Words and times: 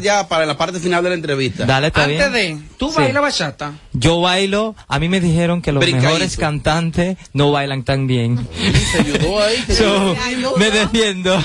ya 0.00 0.26
para 0.28 0.46
la 0.46 0.56
parte 0.56 0.80
final 0.80 1.02
de 1.04 1.10
la 1.10 1.14
entrevista. 1.14 1.66
Dale, 1.66 1.88
está 1.88 2.04
Antes 2.04 2.32
bien. 2.32 2.58
de, 2.60 2.64
¿tú 2.78 2.88
Sí. 2.88 2.94
bailas 2.96 3.20
bachata? 3.22 3.72
Yo 3.92 4.18
bailo, 4.22 4.74
a 4.88 4.98
mí 4.98 5.10
me 5.10 5.20
dijeron 5.20 5.60
que 5.60 5.72
los 5.72 5.86
mejores 5.86 6.38
cantantes 6.38 7.18
no 7.34 7.52
bailan 7.52 7.84
tan 7.84 8.06
bien. 8.06 8.48
Se 8.92 9.00
ayudó 9.00 9.42
ahí. 9.42 9.62
te 9.66 9.74
So, 9.74 10.16
ayudó. 10.26 10.56
me 10.56 10.70
defiendo. 10.70 11.38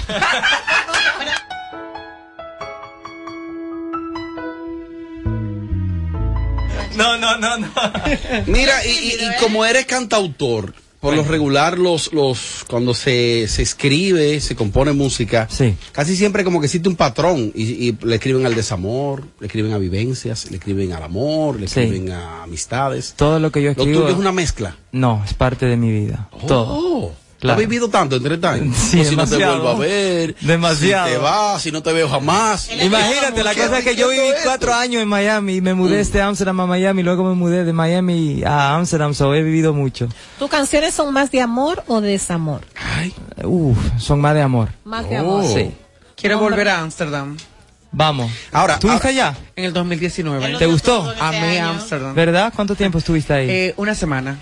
No, 6.96 7.18
no, 7.18 7.38
no, 7.38 7.58
no. 7.58 7.68
Mira, 8.48 8.86
y, 8.86 8.90
y- 8.90 9.14
y 9.14 9.36
como 9.40 9.64
eres 9.66 9.86
cantautor, 9.86 10.74
por 11.00 11.16
lo 11.16 11.24
regular 11.24 11.78
los, 11.80 12.12
los, 12.14 12.66
cuando 12.70 12.94
se, 12.94 13.48
se 13.48 13.62
escribe, 13.62 14.40
se 14.42 14.56
compone 14.56 14.92
música, 14.92 15.48
Sí. 15.50 15.76
casi 15.94 16.16
siempre 16.16 16.44
como 16.44 16.60
que 16.60 16.66
existe 16.66 16.90
un 16.90 16.96
patrón 16.98 17.52
y, 17.56 17.64
y 17.88 17.98
le 18.04 18.16
escriben 18.16 18.46
al 18.46 18.54
desamor, 18.56 19.24
le 19.40 19.48
escriben 19.48 19.72
a 19.74 19.78
vivencias, 19.78 20.52
le 20.52 20.58
escriben 20.58 20.92
al 20.94 21.04
amor, 21.04 21.60
le 21.60 21.68
Sí. 21.68 21.80
escriben 21.80 22.12
a 22.12 22.44
amistades. 22.44 23.14
Todo 23.16 23.40
lo 23.40 23.52
que 23.52 23.62
yo 23.62 23.68
Lo 23.68 23.72
escribo. 23.72 24.02
tuyo 24.02 24.10
es 24.14 24.18
una 24.20 24.32
mezcla. 24.34 24.76
No, 24.92 25.24
es 25.26 25.34
parte 25.34 25.66
de 25.68 25.78
mi 25.78 25.92
vida. 25.92 26.30
Todo. 26.48 26.68
Oh, 26.68 27.12
¿tú 27.12 27.14
Claro. 27.40 27.54
has 27.54 27.60
vivido 27.68 27.90
tanto 27.90 28.18
en 28.18 28.24
30 28.24 28.52
años? 28.52 28.76
Sí, 28.78 29.06
si 29.06 29.16
no 29.16 29.24
te 29.24 29.32
demasiado. 29.38 29.54
vuelvo 29.62 29.70
a 29.70 29.76
ver. 29.88 30.36
Demasiado. 30.42 31.08
Si 31.08 31.14
te 31.14 31.18
vas, 31.20 31.62
si 31.62 31.72
no 31.72 31.82
te 31.82 31.94
veo 31.94 32.10
jamás. 32.10 32.70
Imagínate, 32.70 33.44
la 33.44 33.54
¿Qué 33.56 33.62
cosa 33.62 33.80
es 33.80 33.86
que 33.86 33.96
yo 33.96 34.10
viví 34.10 34.22
esto? 34.28 34.42
cuatro 34.44 34.74
años 34.74 35.02
en 35.02 35.08
Miami 35.08 35.56
y 35.56 35.62
me 35.62 35.74
mudé 35.74 36.04
de 36.04 36.22
Amsterdam 36.22 36.60
a 36.60 36.66
Miami, 36.68 37.02
luego 37.02 37.24
me 37.24 37.36
mudé 37.36 37.64
de 37.64 37.72
Miami 37.72 38.44
a 38.46 38.76
Amsterdam, 38.76 39.14
so 39.14 39.34
he 39.34 39.42
vivido 39.42 39.74
mucho. 39.74 40.10
¿Tus 40.38 40.50
canciones 40.50 40.94
son 40.94 41.14
más 41.14 41.32
de 41.32 41.40
amor 41.42 41.84
o 41.88 42.02
de 42.02 42.10
desamor? 42.12 42.62
Ay, 42.98 43.14
Uf, 43.44 43.78
son 43.98 44.20
más 44.20 44.34
de 44.36 44.42
amor. 44.42 44.70
Más 44.84 45.10
de 45.10 45.18
Oh. 45.20 45.38
amor. 45.40 45.46
Sí. 45.46 45.72
¿Quieres 46.18 46.36
Hombre. 46.38 46.52
volver 46.52 46.68
a 46.70 46.82
Ámsterdam? 46.82 47.38
Vamos. 47.92 48.30
Ahora, 48.52 48.74
¿Estuviste 48.76 49.08
ahora- 49.08 49.30
allá? 49.30 49.38
En 49.56 49.64
el 49.66 49.74
2019. 49.74 50.58
¿Te 50.58 50.66
gustó? 50.66 51.12
Amé 51.20 51.60
Ámsterdam. 51.62 52.14
¿Verdad? 52.14 52.52
¿Cuánto 52.56 52.76
tiempo 52.76 52.98
estuviste 53.00 53.34
ahí? 53.34 53.50
Eh, 53.50 53.74
una 53.78 53.96
semana. 53.96 54.38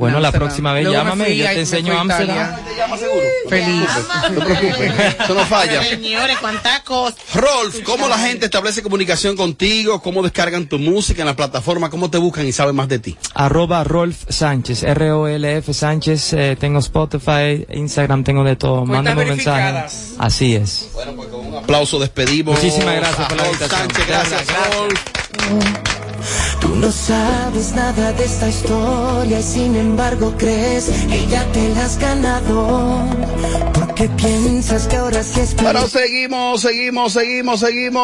Bueno, 0.00 0.16
En 0.16 0.22
la 0.22 0.32
próxima 0.32 0.72
vez 0.72 0.84
Luego 0.84 0.98
me 0.98 1.04
llámame, 1.10 1.24
fui 1.26 1.36
yo 1.36 1.44
te 1.44 1.60
enseño 1.60 1.88
fui 1.88 1.96
a 1.96 2.00
Ámsterdam. 2.00 2.36
Italia. 2.36 2.60
¿Te 2.64 2.98
seguro? 2.98 3.26
Feliz. 3.50 3.88
No 4.30 4.34
te 4.34 4.40
preocupes, 4.40 4.92
eso 5.20 5.34
no 5.34 5.44
falla. 5.44 5.82
Señores, 5.82 6.38
cuántas 6.38 6.80
cosas. 6.80 7.18
Rolf, 7.34 7.82
¿cómo 7.84 8.08
la 8.08 8.18
gente 8.18 8.46
establece 8.46 8.82
comunicación 8.82 9.36
contigo? 9.36 10.00
¿Cómo 10.00 10.22
descargan 10.22 10.66
tu 10.68 10.78
música 10.78 11.20
en 11.20 11.26
la 11.26 11.36
plataforma? 11.36 11.90
¿Cómo 11.90 12.10
te 12.10 12.16
buscan 12.16 12.46
y 12.46 12.52
saben 12.52 12.76
más 12.76 12.88
de 12.88 12.98
ti? 12.98 13.18
Arroba 13.34 13.84
Rolf 13.84 14.24
Sánchez, 14.28 14.84
R-O-L-F 14.84 15.74
Sánchez, 15.74 16.32
eh, 16.32 16.56
tengo 16.58 16.78
Spotify, 16.78 17.66
Instagram, 17.70 18.24
tengo 18.24 18.42
de 18.42 18.56
todo. 18.56 18.86
Mándame 18.86 19.22
un 19.24 19.28
mensaje. 19.28 19.84
Así 20.18 20.56
es. 20.56 20.88
Un 21.30 21.56
aplauso, 21.56 21.98
despedimos. 21.98 22.54
Muchísimas 22.56 22.96
gracias 22.96 23.20
a 23.20 23.28
por 23.28 23.36
la 23.36 23.44
Rolf 23.44 23.60
invitación. 23.60 23.90
Sánchez, 23.90 24.06
gracias. 24.08 24.46
Rolf. 24.74 25.89
Tú 26.60 26.74
no 26.76 26.90
sabes 26.92 27.72
nada 27.72 28.12
de 28.12 28.24
esta 28.24 28.48
historia 28.48 29.40
y 29.40 29.42
sin 29.42 29.76
embargo 29.76 30.34
crees 30.36 30.86
que 31.08 31.26
ya 31.26 31.44
te 31.52 31.68
la 31.70 31.84
has 31.84 31.98
ganado. 31.98 33.04
Porque 33.74 34.08
piensas 34.10 34.86
que 34.86 34.96
ahora 34.96 35.22
sí 35.22 35.40
es 35.40 35.54
Pero 35.54 35.86
seguimos, 35.86 36.60
seguimos, 36.62 37.12
seguimos, 37.12 37.60
seguimos. 37.60 38.00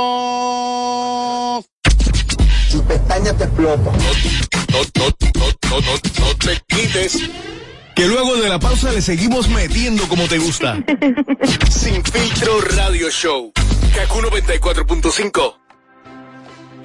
Tu 2.70 2.82
pestaña 2.84 3.32
te 3.34 3.44
explota. 3.44 3.90
No, 3.90 4.80
no, 4.96 5.06
no, 5.34 5.46
no, 5.70 5.80
no, 5.80 5.92
no 6.20 6.36
te 6.38 6.60
quites. 6.68 7.18
Que 7.94 8.06
luego 8.06 8.36
de 8.36 8.48
la 8.48 8.58
pausa 8.58 8.92
le 8.92 9.00
seguimos 9.00 9.48
metiendo 9.48 10.06
como 10.08 10.28
te 10.28 10.38
gusta. 10.38 10.76
Sin 11.70 12.04
filtro 12.04 12.60
radio 12.60 13.10
show. 13.10 13.52
Kaku 13.94 14.20
94.5. 14.22 15.65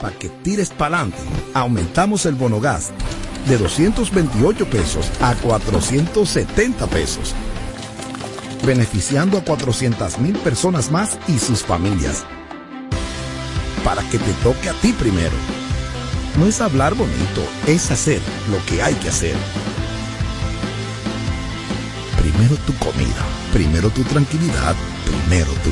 Para 0.01 0.17
que 0.17 0.29
tires 0.29 0.71
pa'lante, 0.71 1.19
aumentamos 1.53 2.25
el 2.25 2.33
bono 2.33 2.59
gas 2.59 2.91
de 3.47 3.57
228 3.57 4.65
pesos 4.65 5.07
a 5.21 5.35
470 5.35 6.87
pesos, 6.87 7.35
beneficiando 8.65 9.37
a 9.37 9.43
400 9.43 10.17
mil 10.17 10.35
personas 10.39 10.91
más 10.91 11.19
y 11.27 11.37
sus 11.37 11.61
familias. 11.61 12.25
Para 13.83 14.01
que 14.09 14.17
te 14.17 14.33
toque 14.43 14.69
a 14.69 14.73
ti 14.73 14.91
primero. 14.93 15.35
No 16.39 16.47
es 16.47 16.61
hablar 16.61 16.95
bonito, 16.95 17.45
es 17.67 17.91
hacer 17.91 18.21
lo 18.49 18.63
que 18.65 18.81
hay 18.81 18.95
que 18.95 19.09
hacer. 19.09 19.35
Primero 22.19 22.55
tu 22.65 22.73
comida, 22.75 23.25
primero 23.53 23.89
tu 23.91 24.03
tranquilidad, 24.03 24.75
primero 25.05 25.51
tú. 25.63 25.71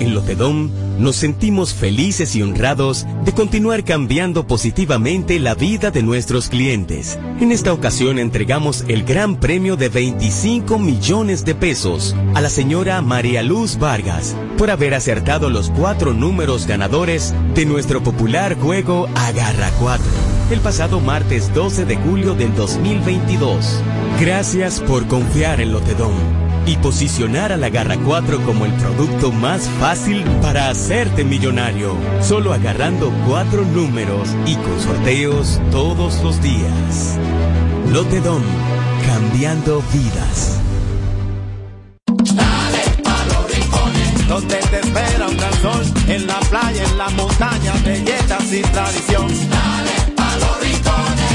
En 0.00 0.14
Lotedom 0.14 0.70
nos 0.98 1.16
sentimos 1.16 1.74
felices 1.74 2.34
y 2.34 2.42
honrados 2.42 3.06
de 3.24 3.32
continuar 3.32 3.84
cambiando 3.84 4.46
positivamente 4.46 5.38
la 5.38 5.54
vida 5.54 5.90
de 5.90 6.02
nuestros 6.02 6.48
clientes. 6.48 7.18
En 7.40 7.52
esta 7.52 7.72
ocasión 7.72 8.18
entregamos 8.18 8.84
el 8.88 9.04
gran 9.04 9.36
premio 9.36 9.76
de 9.76 9.88
25 9.88 10.78
millones 10.78 11.44
de 11.44 11.54
pesos 11.54 12.16
a 12.34 12.40
la 12.40 12.48
señora 12.48 13.00
María 13.02 13.42
Luz 13.42 13.78
Vargas 13.78 14.36
por 14.56 14.70
haber 14.70 14.94
acertado 14.94 15.50
los 15.50 15.70
cuatro 15.70 16.14
números 16.14 16.66
ganadores 16.66 17.34
de 17.54 17.66
nuestro 17.66 18.02
popular 18.02 18.56
juego 18.58 19.08
Agarra 19.14 19.70
4 19.78 20.04
el 20.50 20.60
pasado 20.60 21.00
martes 21.00 21.54
12 21.54 21.86
de 21.86 21.96
julio 21.96 22.34
del 22.34 22.54
2022. 22.54 23.82
Gracias 24.20 24.80
por 24.80 25.06
confiar 25.06 25.62
en 25.62 25.72
Lotedom 25.72 26.51
y 26.66 26.76
posicionar 26.76 27.52
a 27.52 27.56
la 27.56 27.68
Garra 27.68 27.96
4 27.96 28.40
como 28.44 28.66
el 28.66 28.72
producto 28.72 29.32
más 29.32 29.68
fácil 29.80 30.22
para 30.40 30.68
hacerte 30.68 31.24
millonario, 31.24 31.94
solo 32.20 32.52
agarrando 32.52 33.12
cuatro 33.26 33.64
números 33.64 34.28
y 34.46 34.54
con 34.56 34.80
sorteos 34.80 35.60
todos 35.70 36.22
los 36.22 36.40
días. 36.42 37.18
Lotedom, 37.90 38.42
cambiando 39.06 39.82
vidas. 39.92 40.58
donde 44.32 44.56
te 44.56 44.80
espera 44.80 45.28
un 45.28 45.36
gran 45.36 45.52
sol, 45.60 45.84
en 46.08 46.26
la 46.26 46.40
playa, 46.40 46.84
en 46.84 46.96
la 46.96 47.10
montaña, 47.10 47.74
belletas 47.84 48.50
y 48.50 48.62
tradición. 48.62 49.71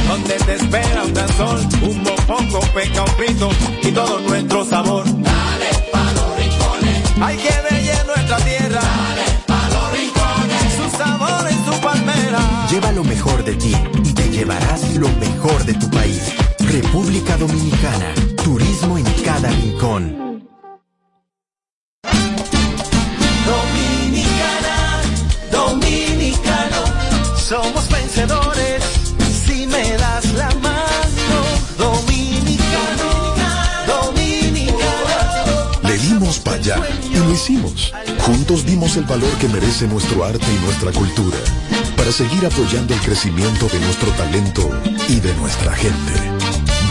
Donde 0.08 0.36
te 0.36 0.54
espera 0.56 1.04
un 1.04 1.14
gran 1.14 1.30
sol, 1.38 1.60
un 1.82 2.04
mopongo, 2.04 2.60
peca, 2.74 3.04
un 3.04 3.26
pito 3.26 3.50
y 3.84 3.92
todo 3.92 4.20
nuestro 4.22 4.66
sabor. 4.66 5.06
Dale 5.06 5.70
a 5.94 6.14
los 6.14 6.38
rincones, 6.38 7.04
hay 7.22 7.38
que 7.38 7.54
bella 7.70 8.04
nuestra 8.06 8.38
tierra. 8.38 8.82
Dale 8.82 9.26
a 9.48 9.70
los 9.70 9.92
rincones, 9.92 10.74
su 10.76 10.98
sabor 10.98 11.48
en 11.50 11.66
su 11.66 11.82
palmera. 11.82 12.68
Lleva 12.70 12.92
lo 12.92 13.04
mejor 13.04 13.44
de 13.44 13.56
ti 13.56 13.76
y 14.04 14.14
te 14.14 14.30
llevarás 14.30 14.96
lo 14.96 15.10
mejor 15.20 15.64
de 15.66 15.74
tu 15.74 15.90
país. 15.90 16.34
República 16.60 17.38
Dominicana. 17.38 18.14
Turismo 18.44 18.98
en 18.98 19.06
cada 19.24 19.50
rincón. 19.50 20.27
Hicimos. 37.38 37.94
Juntos 38.26 38.66
dimos 38.66 38.98
el 38.98 39.04
valor 39.04 39.30
que 39.40 39.48
merece 39.48 39.88
nuestro 39.88 40.26
arte 40.26 40.46
y 40.52 40.66
nuestra 40.66 40.92
cultura 40.92 41.38
para 41.96 42.12
seguir 42.12 42.44
apoyando 42.46 42.96
el 42.96 43.00
crecimiento 43.02 43.68
de 43.68 43.80
nuestro 43.80 44.10
talento 44.14 44.68
y 45.08 45.20
de 45.20 45.34
nuestra 45.36 45.72
gente. 45.74 46.14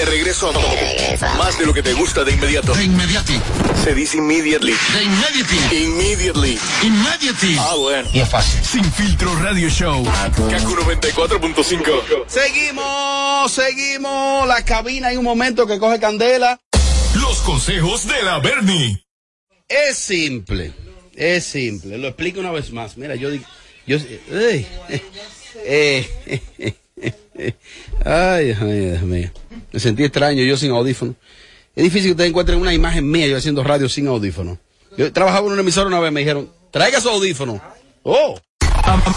De 0.01 0.05
regreso 0.05 0.49
a 0.49 1.37
más 1.37 1.59
de 1.59 1.65
lo 1.67 1.75
que 1.75 1.83
te 1.83 1.93
gusta 1.93 2.23
de 2.23 2.31
inmediato. 2.31 2.73
De 2.73 2.85
inmediati. 2.85 3.39
Se 3.83 3.93
dice 3.93 4.17
immediately. 4.17 4.73
De 4.73 5.03
inmediati. 5.03 5.75
Immediately. 5.75 6.59
Immediately. 6.81 7.55
Ah, 7.59 7.75
bueno. 7.77 8.09
Y 8.11 8.21
es 8.21 8.27
fácil. 8.27 8.65
Sin 8.65 8.83
filtro 8.93 9.35
radio 9.35 9.69
show. 9.69 10.03
Kaku 10.03 10.75
94.5. 10.75 12.23
Seguimos, 12.25 13.51
seguimos. 13.51 14.47
La 14.47 14.65
cabina 14.65 15.09
hay 15.09 15.17
un 15.17 15.23
momento 15.23 15.67
que 15.67 15.77
coge 15.77 15.99
candela. 15.99 16.59
Los 17.21 17.37
consejos 17.41 18.07
de 18.07 18.23
la 18.23 18.39
Bernie. 18.39 19.05
Es 19.69 19.97
simple, 19.97 20.73
es 21.15 21.43
simple. 21.43 21.99
Lo 21.99 22.07
explico 22.07 22.39
una 22.39 22.49
vez 22.49 22.71
más. 22.71 22.97
Mira, 22.97 23.13
yo 23.13 23.29
digo, 23.29 23.45
yo, 23.85 23.97
eh, 24.31 24.65
eh, 25.63 26.75
ay, 28.05 28.45
Dios 28.45 28.61
mío, 28.61 28.91
Dios 28.91 29.03
mío. 29.03 29.29
Me 29.71 29.79
sentí 29.79 30.03
extraño, 30.03 30.43
yo 30.43 30.57
sin 30.57 30.71
audífono. 30.71 31.15
Es 31.75 31.83
difícil 31.83 32.07
que 32.07 32.11
ustedes 32.11 32.29
encuentren 32.29 32.59
una 32.59 32.73
imagen 32.73 33.09
mía 33.09 33.27
yo 33.27 33.37
haciendo 33.37 33.63
radio 33.63 33.87
sin 33.87 34.07
audífono. 34.07 34.57
Yo 34.97 35.11
trabajaba 35.13 35.47
en 35.47 35.53
una 35.53 35.61
emisora 35.61 35.87
una 35.87 35.99
vez, 35.99 36.11
me 36.11 36.19
dijeron, 36.19 36.51
traiga 36.71 36.99
su 36.99 37.09
audífono. 37.09 37.61
Oh. 38.03 38.39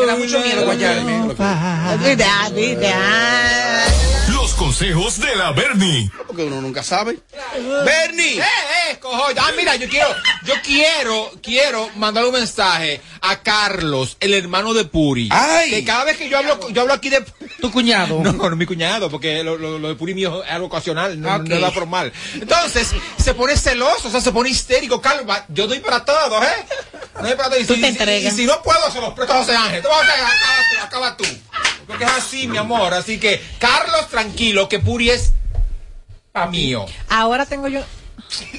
Me 0.00 0.06
da 0.06 0.16
mucho 0.16 0.40
miedo 0.40 0.64
guayarme. 0.64 1.34
Verdad, 2.02 2.52
verdad. 2.52 4.07
Consejos 4.58 5.20
de 5.20 5.36
la 5.36 5.52
Bernie. 5.52 6.10
Porque 6.26 6.42
uno 6.42 6.60
nunca 6.60 6.82
sabe. 6.82 7.18
Bernie. 7.84 8.38
Eh, 8.40 8.44
eh, 8.90 8.98
cojo. 8.98 9.24
Ah, 9.36 9.52
mira, 9.56 9.76
yo 9.76 9.88
quiero, 9.88 10.08
yo 10.44 10.54
quiero, 10.64 11.30
quiero 11.42 11.88
mandar 11.96 12.24
un 12.24 12.32
mensaje 12.32 13.00
a 13.20 13.40
Carlos, 13.40 14.16
el 14.18 14.34
hermano 14.34 14.74
de 14.74 14.84
Puri. 14.84 15.28
Ay. 15.30 15.70
Que 15.70 15.84
cada 15.84 16.04
vez 16.04 16.16
que 16.16 16.28
yo 16.28 16.38
hablo, 16.38 16.58
yo 16.70 16.80
hablo 16.82 16.92
aquí 16.94 17.08
de. 17.08 17.24
Tu 17.60 17.70
cuñado. 17.70 18.20
No, 18.28 18.32
no, 18.32 18.56
mi 18.56 18.66
cuñado, 18.66 19.08
porque 19.10 19.42
lo, 19.44 19.56
lo- 19.56 19.78
lo 19.78 19.88
de 19.88 19.94
Puri 19.94 20.12
mío 20.14 20.42
es 20.44 20.50
algo 20.50 20.66
ocasional, 20.66 21.20
no, 21.20 21.36
Ok. 21.36 21.42
no 21.44 21.54
es 21.54 21.60
nada 21.60 21.72
formal. 21.72 22.12
Entonces, 22.34 22.90
se 23.16 23.34
pone 23.34 23.56
celoso, 23.56 24.08
o 24.08 24.10
sea, 24.10 24.20
se 24.20 24.32
pone 24.32 24.50
histérico, 24.50 25.00
calma. 25.00 25.44
Yo 25.48 25.66
doy 25.68 25.78
para 25.80 26.04
todos, 26.04 26.42
¿eh? 26.44 26.66
No 27.14 27.22
doy 27.28 27.36
para 27.36 27.48
todos. 27.50 27.62
Y 27.62 27.66
Tú 27.66 27.74
si- 27.74 27.80
te 27.80 27.86
y 27.88 27.92
si- 27.92 27.98
entregas. 27.98 28.32
Y 28.32 28.36
si 28.36 28.44
no 28.46 28.60
puedo, 28.62 28.90
se 28.90 29.00
los 29.00 29.14
presto 29.14 29.32
a 29.34 29.38
José 29.38 29.56
Ángel. 29.56 29.82
Tú, 29.82 29.88
tú, 29.88 30.82
acaba 30.84 31.16
tú. 31.16 31.24
Porque 31.88 32.04
es 32.04 32.10
así, 32.10 32.46
mi 32.46 32.58
amor. 32.58 32.94
Así 32.94 33.18
que, 33.18 33.42
Carlos, 33.58 34.08
tranquilo, 34.08 34.68
que 34.68 34.78
Puri 34.78 35.10
es 35.10 35.32
a 36.34 36.46
mío. 36.46 36.86
Ahora 37.08 37.44
tengo 37.46 37.66
yo. 37.66 37.80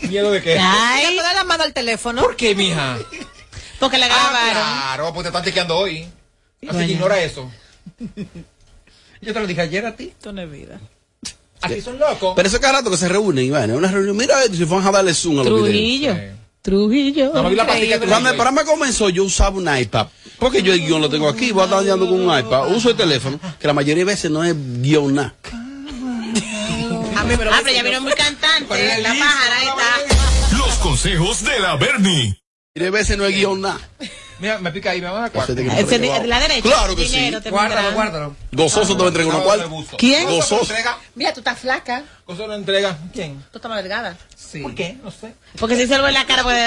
¿Miedo 0.09 0.31
de 0.31 0.41
qué? 0.41 0.57
Ay. 0.59 1.15
¿Le 1.15 1.21
la 1.21 1.43
mano 1.45 1.63
al 1.63 1.71
teléfono? 1.73 2.21
¿Por 2.21 2.35
qué, 2.35 2.55
mija? 2.55 2.97
Porque 3.79 3.97
le 3.97 4.05
Ah, 4.05 4.07
grabaron. 4.07 4.51
claro, 4.53 5.13
pues 5.13 5.23
te 5.23 5.29
están 5.29 5.43
chequeando 5.43 5.77
hoy. 5.77 5.99
Así 6.01 6.11
Bueno. 6.65 6.79
que 6.79 6.91
ignora 6.91 7.19
eso. 7.21 7.49
Yo 9.21 9.33
te 9.33 9.39
lo 9.39 9.47
dije 9.47 9.61
ayer 9.61 9.85
a 9.85 9.95
ti. 9.95 10.05
Esto 10.07 10.33
no 10.33 10.41
es 10.41 10.51
vida. 10.51 10.79
Así 11.61 11.81
son 11.81 11.99
locos. 11.99 12.33
Pero 12.35 12.47
eso 12.47 12.59
cada 12.59 12.79
rato 12.79 12.89
que 12.89 12.97
se 12.97 13.07
reúnen, 13.09 13.45
y 13.45 13.49
van, 13.49 13.69
es 13.69 13.75
una 13.75 13.91
reunión. 13.91 14.17
Mira, 14.17 14.41
si 14.43 14.65
fueron 14.65 14.87
a 14.87 14.91
darle 14.91 15.13
zoom 15.13 15.39
a 15.39 15.43
los 15.43 15.53
videos. 15.53 15.65
Trujillo. 15.69 16.17
Trujillo. 16.61 17.31
No 17.33 17.49
la. 17.49 17.65
Cuando 17.65 18.29
el 18.29 18.35
programa 18.35 18.65
comenzó, 18.65 19.09
yo 19.09 19.23
usaba 19.23 19.57
un 19.57 19.77
iPad. 19.77 20.07
Porque 20.39 20.61
yo 20.61 20.73
el 20.73 20.85
guion 20.85 21.01
lo 21.01 21.09
tengo 21.09 21.27
aquí, 21.27 21.51
voy 21.51 21.61
a 21.61 21.65
estar 21.65 21.79
andando 21.79 22.07
con 22.07 22.19
un 22.19 22.39
iPad. 22.39 22.73
Uso 22.73 22.89
el 22.89 22.95
teléfono, 22.95 23.39
que 23.59 23.67
la 23.67 23.73
mayoría 23.73 24.05
de 24.05 24.11
veces 24.11 24.31
no 24.31 24.43
es 24.43 24.55
guion 24.81 25.15
nada. 25.15 25.35
Ah, 27.15 27.25
pero 27.27 27.51
ya 27.73 27.83
vino 27.83 28.01
muy 28.01 28.13
cantante. 28.13 28.99
La 29.01 29.09
pájara 29.09 29.57
ahí 29.57 29.67
está. 29.67 30.57
Los 30.57 30.75
consejos 30.75 31.43
de 31.43 31.59
la 31.59 31.75
Bernie. 31.75 32.41
Y 32.73 32.79
de 32.79 32.89
veces 32.89 33.17
no 33.17 33.25
es 33.25 33.35
guion 33.35 33.61
nada. 33.61 33.79
Mira, 34.39 34.57
me 34.59 34.71
pica 34.71 34.91
ahí, 34.91 35.01
me 35.01 35.09
van 35.09 35.25
a 35.25 35.29
cuarto. 35.29 35.53
de- 35.53 35.63
la 36.27 36.39
derecha. 36.39 36.61
Claro 36.61 36.95
que 36.95 37.03
Dinero 37.03 37.41
sí. 37.43 37.49
Guárdalo, 37.49 37.91
guárdalo. 37.93 38.35
Gozoso 38.51 38.93
te 38.95 38.99
va 38.99 39.05
a 39.05 39.07
entregar 39.09 39.33
una 39.35 39.43
cuarta. 39.43 39.65
¿Quién? 39.97 40.25
Gozoso. 40.29 40.61
entrega? 40.61 40.97
Mira, 41.15 41.33
tú 41.33 41.39
estás 41.41 41.59
flaca. 41.59 42.03
¿Cosa 42.25 42.47
no 42.47 42.53
entrega? 42.53 42.97
¿Quién? 43.13 43.43
Tú 43.51 43.57
estás 43.57 43.69
más 43.69 43.79
delgada. 43.81 44.15
Sí. 44.35 44.59
¿Por 44.61 44.73
qué? 44.75 44.97
No 45.03 45.11
sé. 45.11 45.33
Porque 45.59 45.75
si 45.75 45.87
se 45.87 45.95
le 45.97 46.01
ve 46.03 46.11
la 46.11 46.25
cara, 46.25 46.43
pues. 46.43 46.57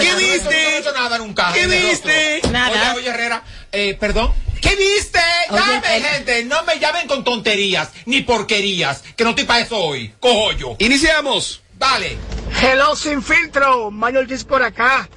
¿Qué 0.00 0.14
viste? 0.16 0.44
No 0.44 0.50
he 0.50 0.78
hecho 0.78 0.92
nada 0.92 1.18
nunca. 1.18 1.52
¿Qué 1.52 1.66
viste? 1.66 2.40
Nada. 2.50 2.92
Oye, 2.94 3.00
oye, 3.00 3.08
Herrera, 3.10 3.42
eh, 3.72 3.96
perdón. 3.98 4.32
¿Qué 4.60 4.76
viste? 4.76 5.20
Llame, 5.50 6.00
gente. 6.00 6.44
No 6.44 6.62
me 6.64 6.78
llamen 6.78 7.06
con 7.08 7.24
tonterías 7.24 7.90
ni 8.04 8.20
porquerías. 8.22 9.02
Que 9.16 9.24
no 9.24 9.30
estoy 9.30 9.44
para 9.44 9.60
eso 9.60 9.78
hoy. 9.78 10.12
Cojo 10.20 10.52
yo. 10.52 10.76
Iniciamos. 10.78 11.62
Dale. 11.78 12.18
Hello 12.60 12.94
sin 12.94 13.22
filtro, 13.22 13.90
Manuel 13.90 14.24
Ortiz 14.24 14.44
por 14.44 14.62
acá, 14.62 15.08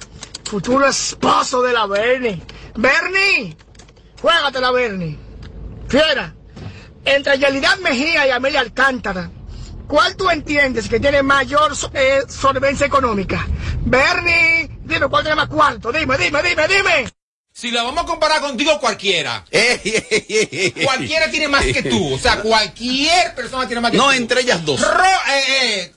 futuro 0.44 0.86
esposo 0.86 1.62
de 1.62 1.72
la 1.72 1.86
Bernie. 1.86 2.40
Bernie, 2.76 3.56
juégatela 4.20 4.70
Bernie. 4.70 5.18
Fiera, 5.88 6.34
entre 7.04 7.38
Yelidad 7.38 7.78
Mejía 7.78 8.26
y 8.26 8.30
Amelia 8.30 8.60
Alcántara, 8.60 9.30
¿cuál 9.86 10.16
tú 10.16 10.30
entiendes 10.30 10.88
que 10.88 10.98
tiene 11.00 11.22
mayor 11.22 11.72
eh, 11.92 12.22
solvencia 12.28 12.86
económica? 12.86 13.46
Bernie, 13.80 14.70
dime 14.84 15.06
cuál 15.08 15.22
tiene 15.24 15.36
más 15.36 15.48
cuarto. 15.48 15.92
Dime, 15.92 16.16
dime, 16.16 16.42
dime, 16.42 16.68
dime. 16.68 17.08
Si 17.52 17.70
la 17.70 17.84
vamos 17.84 18.02
a 18.02 18.06
comparar 18.06 18.40
contigo, 18.40 18.80
cualquiera. 18.80 19.44
cualquiera 20.84 21.30
tiene 21.30 21.46
más 21.48 21.64
que 21.64 21.82
tú. 21.84 22.14
O 22.14 22.18
sea, 22.18 22.40
cualquier 22.40 23.34
persona 23.34 23.66
tiene 23.66 23.80
más 23.80 23.92
que 23.92 23.96
tú. 23.98 24.02
No, 24.02 24.12
entre 24.12 24.40
ellas 24.40 24.64
dos. 24.64 24.80
Ro- 24.80 25.04
eh, 25.04 25.44
eh, 25.62 25.94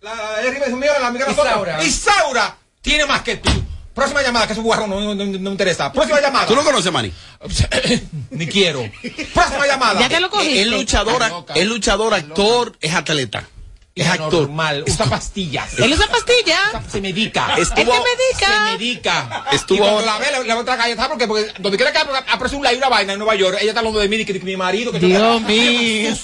la, 0.00 0.14
la, 0.14 0.42
la, 0.42 0.68
la, 0.68 0.98
la 1.00 1.06
amiga 1.06 1.26
de. 1.26 1.32
Isaura. 1.32 1.84
Isaura 1.84 2.56
tiene 2.80 3.06
más 3.06 3.22
que 3.22 3.36
tú. 3.36 3.50
Próxima 3.98 4.22
llamada, 4.22 4.46
que 4.46 4.52
es 4.54 4.58
un 4.58 4.64
guarrón, 4.64 4.90
no, 4.90 5.00
no, 5.00 5.14
no, 5.14 5.24
me 5.24 5.50
interesa. 5.50 5.92
Próxima 5.92 6.20
llamada. 6.20 6.46
¿Tú 6.46 6.54
lo 6.54 6.64
conoces, 6.64 6.90
Manny? 6.90 7.12
Ni 8.30 8.46
quiero. 8.46 8.88
Próxima 9.34 9.66
llamada. 9.66 10.00
Ya 10.00 10.08
te 10.08 10.20
lo 10.20 10.30
cogiste. 10.30 10.62
Es 10.62 10.66
luchador, 10.68 11.22
es 11.54 11.66
luchador, 11.66 12.14
actor, 12.14 12.76
es 12.80 12.94
atleta. 12.94 13.46
Es 13.94 14.06
actor. 14.06 14.42
Normal, 14.42 14.84
usa 14.86 15.06
pastillas. 15.06 15.76
¿Él 15.76 15.92
usa 15.92 16.06
pastillas? 16.06 16.60
Se 16.88 17.00
medica. 17.00 17.56
Estuvo- 17.56 17.80
¿Él 17.80 17.98
se 17.98 18.44
medica? 18.44 18.46
Se 18.70 18.72
medica. 18.78 19.44
Estuvo- 19.50 19.76
Y 19.76 19.80
cuando 19.80 20.02
la 20.06 20.18
ve, 20.18 20.26
le, 20.30 20.44
le 20.44 20.48
va 20.54 20.60
a 20.60 20.62
otra 20.62 20.76
galleta 20.76 21.08
porque, 21.08 21.26
porque 21.26 21.52
donde 21.58 21.76
quiera 21.76 21.90
que 21.92 21.98
aparece 22.28 22.54
un 22.54 22.62
live 22.62 22.76
una 22.76 22.88
vaina 22.88 23.14
en 23.14 23.18
Nueva 23.18 23.34
York, 23.34 23.58
ella 23.60 23.70
está 23.72 23.80
hablando 23.80 23.98
de 23.98 24.08
mí, 24.08 24.24
que, 24.24 24.32
que 24.34 24.38
mi 24.38 24.56
marido, 24.56 24.92
que 24.92 25.00
Dios 25.00 25.20
yo- 25.20 25.40
mío. 25.40 26.10
En 26.10 26.16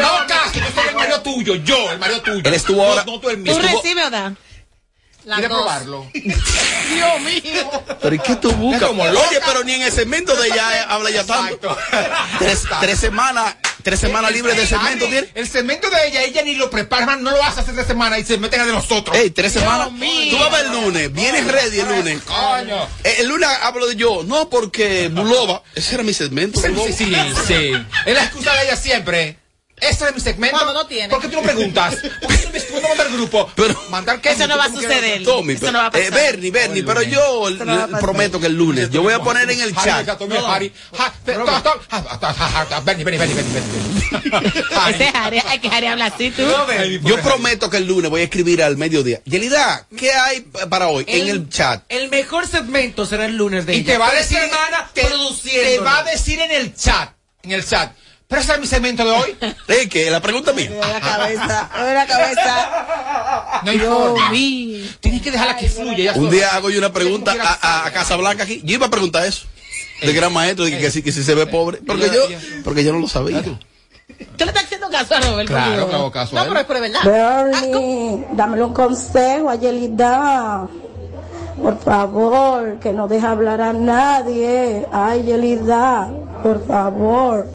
todo 0.00 0.26
caso, 0.28 0.52
yo 0.54 0.64
soy 0.72 0.88
el 0.88 0.94
marido 0.94 1.20
tuyo, 1.20 1.54
yo, 1.56 1.90
el 1.90 1.98
marido 1.98 2.22
tuyo. 2.22 2.42
Él 2.44 2.54
estuvo 2.54 2.76
No- 2.76 2.90
ahora- 2.90 3.04
No, 3.04 3.18
tú 3.18 3.28
el 3.28 3.38
mío. 3.38 3.54
¿Tú 3.54 3.58
recibes 3.58 4.06
o 4.06 4.10
da? 4.10 4.32
Las 5.24 5.38
¿Quieres 5.38 5.56
dos. 5.56 5.62
probarlo? 5.62 6.06
Dios 6.14 7.20
mío. 7.20 7.70
Pero 8.00 8.14
¿y 8.14 8.18
qué 8.18 8.36
tú 8.36 8.50
buscas? 8.52 8.82
Es 8.82 8.88
como 8.88 9.02
Oye, 9.02 9.12
loca. 9.12 9.28
pero 9.46 9.64
ni 9.64 9.74
en 9.74 9.82
el 9.82 9.92
segmento 9.92 10.34
de 10.36 10.48
ella 10.48 10.80
eh, 10.80 10.84
habla 10.88 11.10
ya 11.10 11.24
tanto. 11.24 11.70
Exacto. 11.70 11.76
Tres, 12.38 12.62
tres 12.80 12.98
semanas, 12.98 13.56
tres 13.82 14.00
semanas 14.00 14.32
libres 14.32 14.56
de 14.56 14.66
segmento 14.66 15.04
Ay, 15.04 15.10
tiene. 15.10 15.28
El 15.34 15.48
segmento 15.48 15.90
de 15.90 16.06
ella, 16.08 16.22
ella 16.22 16.42
ni 16.42 16.54
lo 16.54 16.70
prepara, 16.70 17.16
no 17.16 17.30
lo 17.30 17.42
hace 17.42 17.60
hace 17.60 17.72
tres 17.72 17.86
semanas 17.86 18.18
y 18.20 18.24
se 18.24 18.38
meten 18.38 18.60
a 18.60 18.66
de 18.66 18.72
nosotros. 18.72 19.16
Ey, 19.16 19.30
tres 19.30 19.52
semanas. 19.52 19.88
Tú 20.30 20.38
vas 20.38 20.48
a 20.52 20.56
ver 20.56 20.66
el 20.66 20.72
lunes. 20.72 21.12
Vienes 21.12 21.46
ready 21.46 21.80
el 21.80 21.88
lunes. 21.88 22.22
Coño. 22.22 22.88
Eh, 23.04 23.16
El 23.20 23.28
lunes 23.28 23.48
hablo 23.62 23.86
de 23.86 23.96
yo. 23.96 24.22
No, 24.24 24.48
porque 24.48 25.08
Bulova. 25.08 25.62
Ese 25.74 25.94
era 25.94 26.02
mi 26.02 26.14
segmento. 26.14 26.60
Sí, 26.60 26.68
sí, 26.96 27.14
sí. 27.46 27.72
Es 28.06 28.14
la 28.14 28.24
excusa 28.24 28.54
de 28.54 28.64
ella 28.64 28.76
siempre. 28.76 29.36
Este 29.80 30.04
es 30.04 30.14
mi 30.14 30.20
segmento. 30.20 30.56
Cuando 30.56 30.74
no 30.74 30.86
tiene. 30.86 31.08
¿Por 31.08 31.20
qué 31.20 31.28
tú 31.28 31.36
no 31.36 31.42
preguntas? 31.42 31.96
¿Por 32.20 32.28
qué 32.36 32.60
tú 32.60 32.74
no 32.74 32.82
mandas 32.88 33.06
al 33.06 33.12
grupo? 33.12 33.50
Pero- 33.54 33.82
mandar 33.90 34.20
qué? 34.20 34.30
Eso 34.30 34.46
no 34.46 34.56
va 34.56 34.64
a 34.64 34.70
suceder. 34.70 35.22
Tommy, 35.24 35.54
Eso 35.54 35.60
pero- 35.60 35.72
no 35.72 35.78
va 35.78 35.86
a 35.86 35.90
pasar. 35.90 36.06
eh, 36.06 36.10
Bernie, 36.10 36.50
Bernie, 36.50 36.82
pero 36.82 37.02
yo 37.02 37.48
prometo 38.00 38.40
que 38.40 38.46
el 38.46 38.54
lunes 38.54 38.90
yo 38.90 39.02
voy 39.02 39.14
a 39.14 39.20
poner 39.20 39.50
en 39.50 39.60
el 39.60 39.74
chat. 39.74 40.06
Bernie, 42.84 43.04
Bernie, 43.04 43.18
Bernie, 43.18 43.34
Bernie. 43.34 43.50
Ese 44.90 45.08
es 45.08 45.14
Harry. 45.14 45.42
Ay, 45.46 45.58
que 45.58 45.68
Harry 45.68 45.86
habla 45.86 46.06
así, 46.06 46.30
tú. 46.30 46.42
Yo 47.02 47.20
prometo 47.20 47.70
que 47.70 47.78
el 47.78 47.86
lunes 47.86 48.10
voy 48.10 48.20
a 48.22 48.24
escribir 48.24 48.62
al 48.62 48.76
mediodía. 48.76 49.20
Yelida, 49.24 49.86
¿qué 49.96 50.12
hay 50.12 50.40
para 50.68 50.88
hoy 50.88 51.04
en 51.06 51.28
el 51.28 51.48
chat? 51.48 51.82
El 51.88 52.08
mejor 52.10 52.46
segmento 52.46 53.06
será 53.06 53.26
el 53.26 53.36
lunes 53.36 53.66
de 53.66 53.76
Y 53.76 53.84
te 53.84 53.98
va 53.98 54.08
a 54.08 54.14
decir, 54.14 54.38
te, 54.94 55.78
va 55.78 55.98
a 55.98 56.02
decir 56.04 56.40
en 56.40 56.50
el 56.52 56.74
chat, 56.74 57.10
en 57.42 57.52
el 57.52 57.66
chat. 57.66 57.92
Pero 58.30 58.42
ese 58.42 58.52
es 58.52 58.60
mi 58.60 58.66
segmento 58.68 59.04
de 59.04 59.10
hoy. 59.10 59.36
¿Eh, 59.68 59.88
qué? 59.88 60.08
La 60.08 60.20
pregunta 60.20 60.52
mía. 60.52 60.70
la 60.70 61.00
cabeza, 61.00 61.68
la 61.74 62.06
cabeza. 62.06 63.60
No 63.64 63.70
hay 63.72 63.78
forma. 63.80 64.30
Tienes 65.00 65.20
que 65.20 65.30
dejarla 65.32 65.56
que 65.56 65.68
fluya. 65.68 66.12
Un 66.14 66.30
día 66.30 66.54
hago 66.54 66.70
yo 66.70 66.78
una 66.78 66.92
pregunta 66.92 67.34
a, 67.60 67.86
a, 67.86 67.90
Casablanca 67.90 68.44
aquí. 68.44 68.60
Yo 68.62 68.74
iba 68.74 68.86
a 68.86 68.90
preguntar 68.90 69.26
eso. 69.26 69.46
De 70.00 70.12
gran 70.12 70.32
maestro, 70.32 70.64
de 70.64 70.70
que, 70.70 70.78
que 70.78 70.90
si, 70.92 71.02
que 71.02 71.10
si 71.10 71.24
se 71.24 71.34
ve 71.34 71.46
pobre. 71.46 71.78
Porque 71.84 72.06
yo, 72.06 72.22
porque 72.62 72.84
yo 72.84 72.92
no 72.92 73.00
lo 73.00 73.08
sabía. 73.08 73.42
¿Tú 73.42 73.56
le 74.38 74.46
estás 74.46 74.64
haciendo 74.64 74.88
caso 74.90 75.16
a 75.16 75.20
Robert? 75.20 75.48
Claro, 75.48 75.88
que 75.88 75.94
hago 75.96 76.12
caso 76.12 76.38
a 76.38 76.44
No, 76.44 76.48
pero 76.48 76.60
es 76.60 76.66
por 76.66 76.80
verdad. 76.80 77.00
Bernie, 77.04 78.26
dámele 78.32 78.62
un 78.62 78.72
consejo 78.72 79.50
a 79.50 79.56
Yelida. 79.56 80.68
Por 81.60 81.78
favor, 81.82 82.78
que 82.78 82.92
no 82.92 83.08
deje 83.08 83.26
hablar 83.26 83.60
a 83.60 83.72
nadie. 83.72 84.86
Ay, 84.92 85.24
Yelida, 85.24 86.08
por 86.44 86.64
favor. 86.64 87.50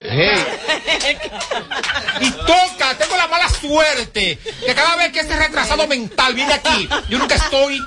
Y 2.22 2.32
toca, 2.32 2.98
tengo 2.98 3.16
la 3.18 3.28
mala 3.28 3.50
suerte 3.50 4.38
que 4.66 4.76
cada 4.76 4.96
vez 4.96 5.12
que 5.12 5.20
ese 5.22 5.36
retrasado 5.38 5.88
mental 5.88 6.34
viene 6.34 6.54
aquí, 6.54 6.88
yo 7.10 7.18
nunca 7.20 7.36
estoy, 7.36 7.82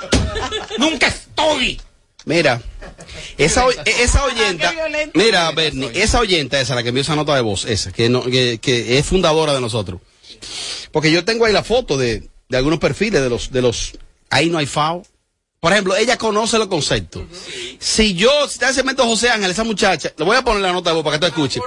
nunca 0.78 1.06
estoy. 1.08 1.80
Mira, 2.24 2.60
esa, 3.38 3.64
oy- 3.64 3.76
esa 3.86 4.24
oyenta, 4.24 4.68
Qué 4.70 4.76
violento. 4.76 5.18
mira, 5.18 5.50
Bernie, 5.52 5.90
esa 5.94 6.20
oyenta 6.20 6.60
esa, 6.60 6.74
la 6.74 6.82
que 6.82 6.90
envió 6.90 7.00
esa 7.02 7.16
nota 7.16 7.34
de 7.34 7.40
voz, 7.40 7.64
esa, 7.64 7.90
que, 7.92 8.08
no, 8.10 8.22
que, 8.24 8.58
que 8.60 8.98
es 8.98 9.06
fundadora 9.06 9.54
de 9.54 9.60
nosotros. 9.60 10.00
Porque 10.92 11.10
yo 11.10 11.24
tengo 11.24 11.46
ahí 11.46 11.52
la 11.52 11.64
foto 11.64 11.96
de, 11.96 12.28
de 12.48 12.56
algunos 12.56 12.78
perfiles 12.80 13.22
de 13.22 13.30
los, 13.30 13.50
de 13.50 13.62
los, 13.62 13.92
ahí 14.30 14.50
no 14.50 14.58
hay 14.58 14.66
FAO. 14.66 15.04
Por 15.60 15.72
ejemplo, 15.72 15.96
ella 15.96 16.16
conoce 16.16 16.56
los 16.58 16.68
conceptos. 16.68 17.22
Si 17.80 18.14
yo, 18.14 18.30
si 18.46 18.54
está 18.54 18.68
en 18.68 18.74
cemento 18.74 19.04
José 19.04 19.28
Ángel, 19.30 19.50
esa 19.50 19.64
muchacha, 19.64 20.12
le 20.16 20.24
voy 20.24 20.36
a 20.36 20.42
poner 20.42 20.62
la 20.62 20.72
nota 20.72 20.90
de 20.90 20.94
voz 20.94 21.04
para 21.04 21.18
que 21.18 21.20
tú 21.20 21.26
escuches. 21.26 21.62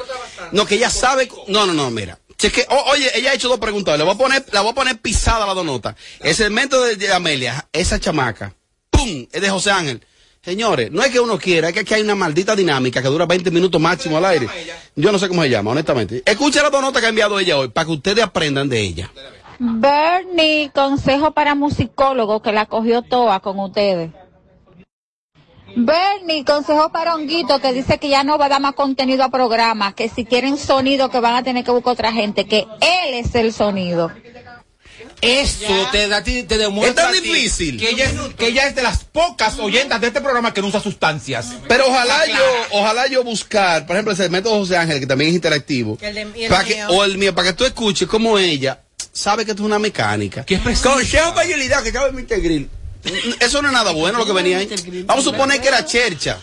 No, 0.54 0.66
que 0.66 0.76
ella 0.76 0.90
sabe, 0.90 1.30
no, 1.48 1.66
no, 1.66 1.74
no, 1.74 1.92
mira. 1.92 2.18
Cheque, 2.38 2.66
o- 2.70 2.92
oye, 2.92 3.12
ella 3.18 3.32
ha 3.32 3.34
hecho 3.34 3.50
dos 3.50 3.60
preguntas, 3.60 3.98
le 3.98 4.04
voy 4.04 4.16
a 4.16 4.18
poner, 4.18 4.46
la 4.52 4.62
voy 4.62 4.72
a 4.72 4.76
poner 4.76 4.98
pisada 5.00 5.46
las 5.46 5.56
dos 5.56 5.66
notas. 5.66 5.96
El 6.22 6.34
segmento 6.34 6.82
de, 6.84 6.96
de 6.96 7.12
Amelia, 7.14 7.68
esa 7.74 8.00
chamaca, 8.00 8.56
¡pum! 8.90 9.28
Es 9.32 9.42
de 9.42 9.50
José 9.50 9.72
Ángel. 9.72 10.02
Señores, 10.44 10.90
no 10.92 11.04
es 11.04 11.12
que 11.12 11.20
uno 11.20 11.38
quiera, 11.38 11.68
es 11.68 11.74
que 11.76 11.82
aquí 11.82 11.94
hay 11.94 12.02
una 12.02 12.16
maldita 12.16 12.56
dinámica 12.56 13.00
que 13.00 13.08
dura 13.10 13.28
20 13.28 13.52
minutos 13.52 13.80
máximo 13.80 14.18
al 14.18 14.26
aire. 14.26 14.48
Yo 14.96 15.12
no 15.12 15.20
sé 15.20 15.28
cómo 15.28 15.44
se 15.44 15.50
llama, 15.52 15.70
honestamente. 15.70 16.24
Escucha 16.26 16.64
las 16.64 16.72
dos 16.72 16.82
notas 16.82 17.00
que 17.00 17.06
ha 17.06 17.10
enviado 17.10 17.40
ella 17.40 17.58
hoy, 17.58 17.68
para 17.68 17.86
que 17.86 17.92
ustedes 17.92 18.24
aprendan 18.24 18.68
de 18.68 18.80
ella. 18.82 19.12
Bernie, 19.64 20.72
consejo 20.74 21.32
para 21.34 21.54
musicólogo 21.54 22.42
que 22.42 22.52
la 22.52 22.66
cogió 22.66 23.04
toda 23.04 23.40
con 23.42 23.60
ustedes. 23.60 24.10
Bernie, 25.76 26.44
consejo 26.44 26.92
para 26.92 27.14
Honguito 27.14 27.60
que 27.60 27.72
dice 27.72 28.00
que 28.00 28.10
ya 28.10 28.24
no 28.24 28.40
va 28.40 28.48
a 28.48 28.50
dar 28.50 28.60
más 28.62 28.74
contenido 28.74 29.24
a 29.24 29.30
programa, 29.30 29.94
que 29.94 30.10
si 30.10 30.26
quieren 30.26 30.58
sonido 30.58 31.12
que 31.12 31.20
van 31.20 31.36
a 31.36 31.44
tener 31.44 31.64
que 31.64 31.70
buscar 31.70 31.94
otra 31.94 32.12
gente, 32.12 32.46
que 32.48 32.62
él 32.82 33.14
es 33.14 33.36
el 33.36 33.54
sonido. 33.54 34.12
Eso 35.22 35.68
te, 35.92 36.08
da, 36.08 36.24
te, 36.24 36.42
te 36.44 36.58
demuestra 36.58 37.12
Es 37.12 37.12
tan 37.12 37.24
difícil. 37.24 37.80
que 37.80 37.92
ella, 37.92 38.06
es, 38.06 38.14
que 38.36 38.48
ella 38.48 38.66
es 38.68 38.74
de 38.74 38.82
las 38.82 39.04
pocas 39.04 39.60
oyentas 39.60 40.02
de 40.02 40.08
este 40.08 40.22
programa 40.22 40.52
que 40.56 40.62
no 40.62 40.68
usa 40.70 40.80
sustancias. 40.80 41.54
Pero 41.68 41.86
ojalá 41.88 42.26
Está 42.26 42.38
yo, 42.40 42.44
ojalá 42.80 43.08
yo 43.08 43.24
buscar, 43.24 43.86
por 43.86 43.96
ejemplo, 43.96 44.12
el 44.12 44.18
segmento 44.18 44.50
de 44.50 44.56
José 44.58 44.78
Ángel, 44.78 45.00
que 45.00 45.06
también 45.06 45.30
es 45.30 45.36
interactivo. 45.36 46.00
El 46.02 46.16
de- 46.16 46.28
y 46.40 46.44
el 46.46 46.50
para 46.50 46.64
que, 46.64 46.74
mío. 46.74 46.88
o 46.90 47.04
el 47.04 47.20
mío, 47.20 47.36
para 47.36 47.50
que 47.50 47.54
tú 47.54 47.66
escuches 47.66 48.08
cómo 48.08 48.40
ella 48.40 48.82
sabe 49.12 49.46
que 49.46 49.52
esto 49.52 49.64
es 49.64 49.68
una 49.68 49.80
mecánica. 49.80 50.46
Que 50.46 50.56
es 50.56 50.62
para 50.62 51.46
Yelida, 51.46 51.84
que 51.84 51.92
cabe 51.92 52.12
Mr. 52.12 52.42
Grill. 52.42 52.70
Eso 53.40 53.62
no 53.62 53.70
es 53.70 53.74
nada 53.74 53.92
bueno 53.92 54.20
lo 54.20 54.26
que 54.26 54.34
venía 54.34 54.58
ahí. 54.58 54.70
Vamos 55.06 55.26
a 55.26 55.32
suponer 55.32 55.60
que 55.62 55.68
era 55.68 55.86
chercha. 55.86 56.40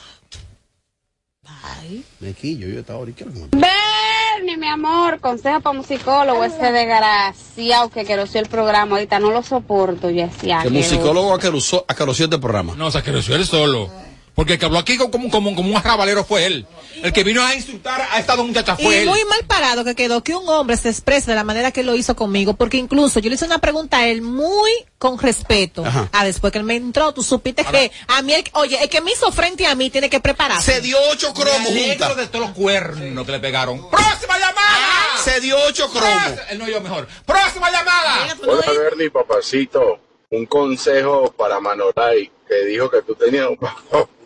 Me 2.21 2.35
quillo, 2.35 2.67
yo 2.69 2.81
estaba 2.81 2.99
ahorita. 2.99 3.25
Bernie, 3.53 4.57
mi 4.57 4.69
amor, 4.69 5.21
consejo 5.21 5.61
para 5.61 5.77
musicólogo, 5.77 6.45
ese 6.45 6.73
desgraciado 6.73 7.91
que 7.91 8.05
querosió 8.05 8.41
el 8.41 8.49
programa 8.49 8.97
ahorita, 8.97 9.21
no 9.21 9.31
lo 9.31 9.43
soporto, 9.43 10.11
yo 10.11 10.27
decía. 10.27 10.61
Que 10.63 10.71
musicólogo 10.71 11.33
acaroció 11.33 11.85
este 11.87 12.39
programa. 12.39 12.75
No, 12.77 12.89
o 12.89 12.91
sea, 12.91 13.03
que 13.03 13.13
lo 13.13 13.21
hizo 13.21 13.35
él 13.35 13.47
solo. 13.47 13.91
Porque 14.38 14.52
el 14.52 14.59
que 14.61 14.66
habló 14.66 14.78
aquí 14.78 14.97
como, 14.97 15.28
como, 15.30 15.52
como 15.57 15.68
un 15.68 15.76
arrabalero 15.76 16.23
fue 16.23 16.47
él. 16.47 16.64
El 17.02 17.12
que 17.12 17.25
vino 17.25 17.42
a 17.45 17.57
insultar 17.57 18.00
a 18.12 18.21
esta 18.21 18.37
dos 18.37 18.47
muchachas 18.47 18.78
fue 18.80 18.95
Y 18.95 18.99
él. 19.00 19.09
muy 19.09 19.25
mal 19.25 19.45
parado 19.49 19.85
que 19.85 19.97
quedó 19.97 20.23
que 20.23 20.37
un 20.37 20.49
hombre 20.49 20.76
se 20.76 20.90
exprese 20.90 21.33
de 21.33 21.35
la 21.35 21.42
manera 21.42 21.73
que 21.73 21.83
lo 21.83 21.97
hizo 21.97 22.14
conmigo, 22.14 22.54
porque 22.54 22.76
incluso 22.76 23.18
yo 23.18 23.30
le 23.30 23.35
hice 23.35 23.47
una 23.47 23.59
pregunta 23.59 23.99
a 23.99 24.07
él 24.07 24.23
muy 24.23 24.71
con 24.97 25.18
respeto. 25.18 25.85
Ajá. 25.85 26.09
Ah, 26.12 26.25
después 26.25 26.52
que 26.52 26.59
él 26.61 26.64
me 26.64 26.76
entró, 26.76 27.12
tú 27.12 27.25
supiste 27.25 27.64
que 27.64 27.90
a 28.07 28.23
mí, 28.23 28.33
el- 28.33 28.45
oye, 28.52 28.80
el 28.80 28.88
que 28.88 29.00
me 29.00 29.11
hizo 29.11 29.33
frente 29.33 29.66
a 29.66 29.75
mí 29.75 29.90
tiene 29.90 30.09
que 30.09 30.21
prepararse. 30.21 30.73
Se 30.75 30.80
dio 30.83 30.99
ocho 31.11 31.35
cromos 31.35 31.73
juntas. 31.73 32.16
de 32.16 32.28
todos 32.28 32.47
los 32.47 32.54
cuernos 32.54 33.26
que 33.26 33.33
le 33.33 33.40
pegaron. 33.40 33.90
¡Próxima 33.90 34.38
llamada! 34.38 35.18
Se 35.25 35.40
dio 35.40 35.57
ocho 35.66 35.90
cromos. 35.90 36.38
Él 36.50 36.61
no 36.61 36.68
yo 36.68 36.80
mejor. 36.80 37.09
¡Próxima 37.26 37.73
llamada! 37.73 38.37
Hola 38.47 38.71
Bernie, 38.73 39.11
papacito. 39.11 39.99
Un 40.30 40.47
consejo 40.47 41.35
para 41.37 41.59
Manolay, 41.59 42.30
que 42.49 42.64
dijo 42.66 42.88
que 42.88 43.02
tú 43.02 43.16
tenías 43.16 43.49
un 43.49 43.57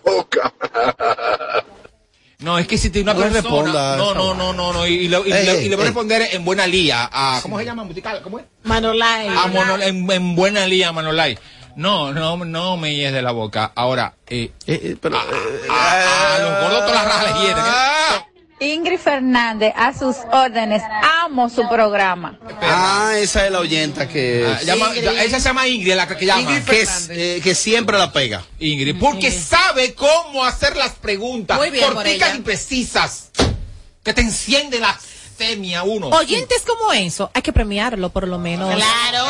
boca. 0.05 0.53
No, 2.39 2.59
es 2.59 2.67
que 2.67 2.77
si 2.77 2.91
te 2.91 3.01
una 3.03 3.15
No 3.15 3.21
persona. 3.21 3.41
responda 3.41 3.95
a 3.95 3.97
no, 3.97 4.15
no, 4.15 4.35
no, 4.35 4.53
no, 4.53 4.73
no. 4.73 4.87
Y, 4.87 4.95
y 4.95 5.09
le, 5.09 5.19
y 5.21 5.33
Ey, 5.33 5.47
le- 5.47 5.59
ey, 5.61 5.67
y 5.67 5.69
le 5.69 5.77
voy 5.77 5.85
a 5.85 5.87
responder 5.87 6.29
en 6.33 6.45
buena 6.45 6.67
lía. 6.67 7.09
A, 7.13 7.39
¿Cómo 7.43 7.59
se 7.59 7.65
llama? 7.65 7.85
Musical, 7.85 8.21
¿Cómo 8.23 8.41
es? 8.41 8.45
Manolay. 8.65 9.29
A 9.29 9.47
Mono- 9.47 9.81
en, 9.81 10.11
en 10.11 10.35
buena 10.35 10.67
lía, 10.67 10.91
Manolay. 10.91 11.39
No, 11.77 12.13
no, 12.13 12.37
no 12.45 12.77
me 12.77 12.95
llees 12.95 13.13
de 13.13 13.23
la 13.23 13.31
boca. 13.31 13.71
Ahora, 13.77 14.15
eh, 14.27 14.51
Eh, 14.67 14.81
eh, 14.83 14.97
pero, 15.01 15.17
a, 15.19 15.21
a- 15.23 16.35
a 16.35 16.39
los 16.41 16.51
gordos 16.63 16.81
todas 16.87 16.95
las 16.95 17.05
rajas 17.05 17.33
les 17.33 17.43
hieren. 17.47 17.65
Ingrid 18.62 18.99
Fernández, 18.99 19.73
a 19.76 19.92
sus 19.92 20.16
órdenes, 20.31 20.83
amo 21.25 21.49
su 21.49 21.69
programa. 21.69 22.38
ah, 22.61 23.12
esa 23.16 23.45
es 23.47 23.52
la 23.52 23.59
oyenta 23.61 24.09
que 24.09 24.47
Ah, 24.47 24.62
llama- 24.62 24.95
esa 24.95 25.40
se 25.40 25.49
llama 25.49 25.66
Ingrid, 25.66 25.95
la 25.95 26.07
que 26.07 26.25
llama. 26.26 26.64
que, 26.64 26.81
es, 26.83 27.09
eh, 27.11 27.40
que 27.42 27.54
siempre 27.54 27.99
la 27.99 28.12
pega. 28.12 28.45
Ingrid, 28.61 28.97
porque 29.00 29.31
sabe 29.33 29.95
cómo 29.95 30.45
hacer 30.45 30.76
las 30.76 30.92
preguntas 30.92 31.59
Muy 31.59 31.71
bien 31.71 31.85
por 31.87 31.95
corticas 31.95 32.28
ella. 32.31 32.38
y 32.38 32.42
precisas 32.42 33.31
que 34.04 34.12
te 34.14 34.21
encienden 34.21 34.81
las 34.81 34.97
blasfemia 35.43 35.83
uno. 35.83 36.09
Oyentes 36.09 36.63
como 36.63 36.93
eso, 36.93 37.31
hay 37.35 37.43
que 37.43 37.53
premiarlo 37.53 38.11
por 38.11 38.27
lo 38.29 38.39
menos. 38.39 38.75
Claro. 38.75 39.27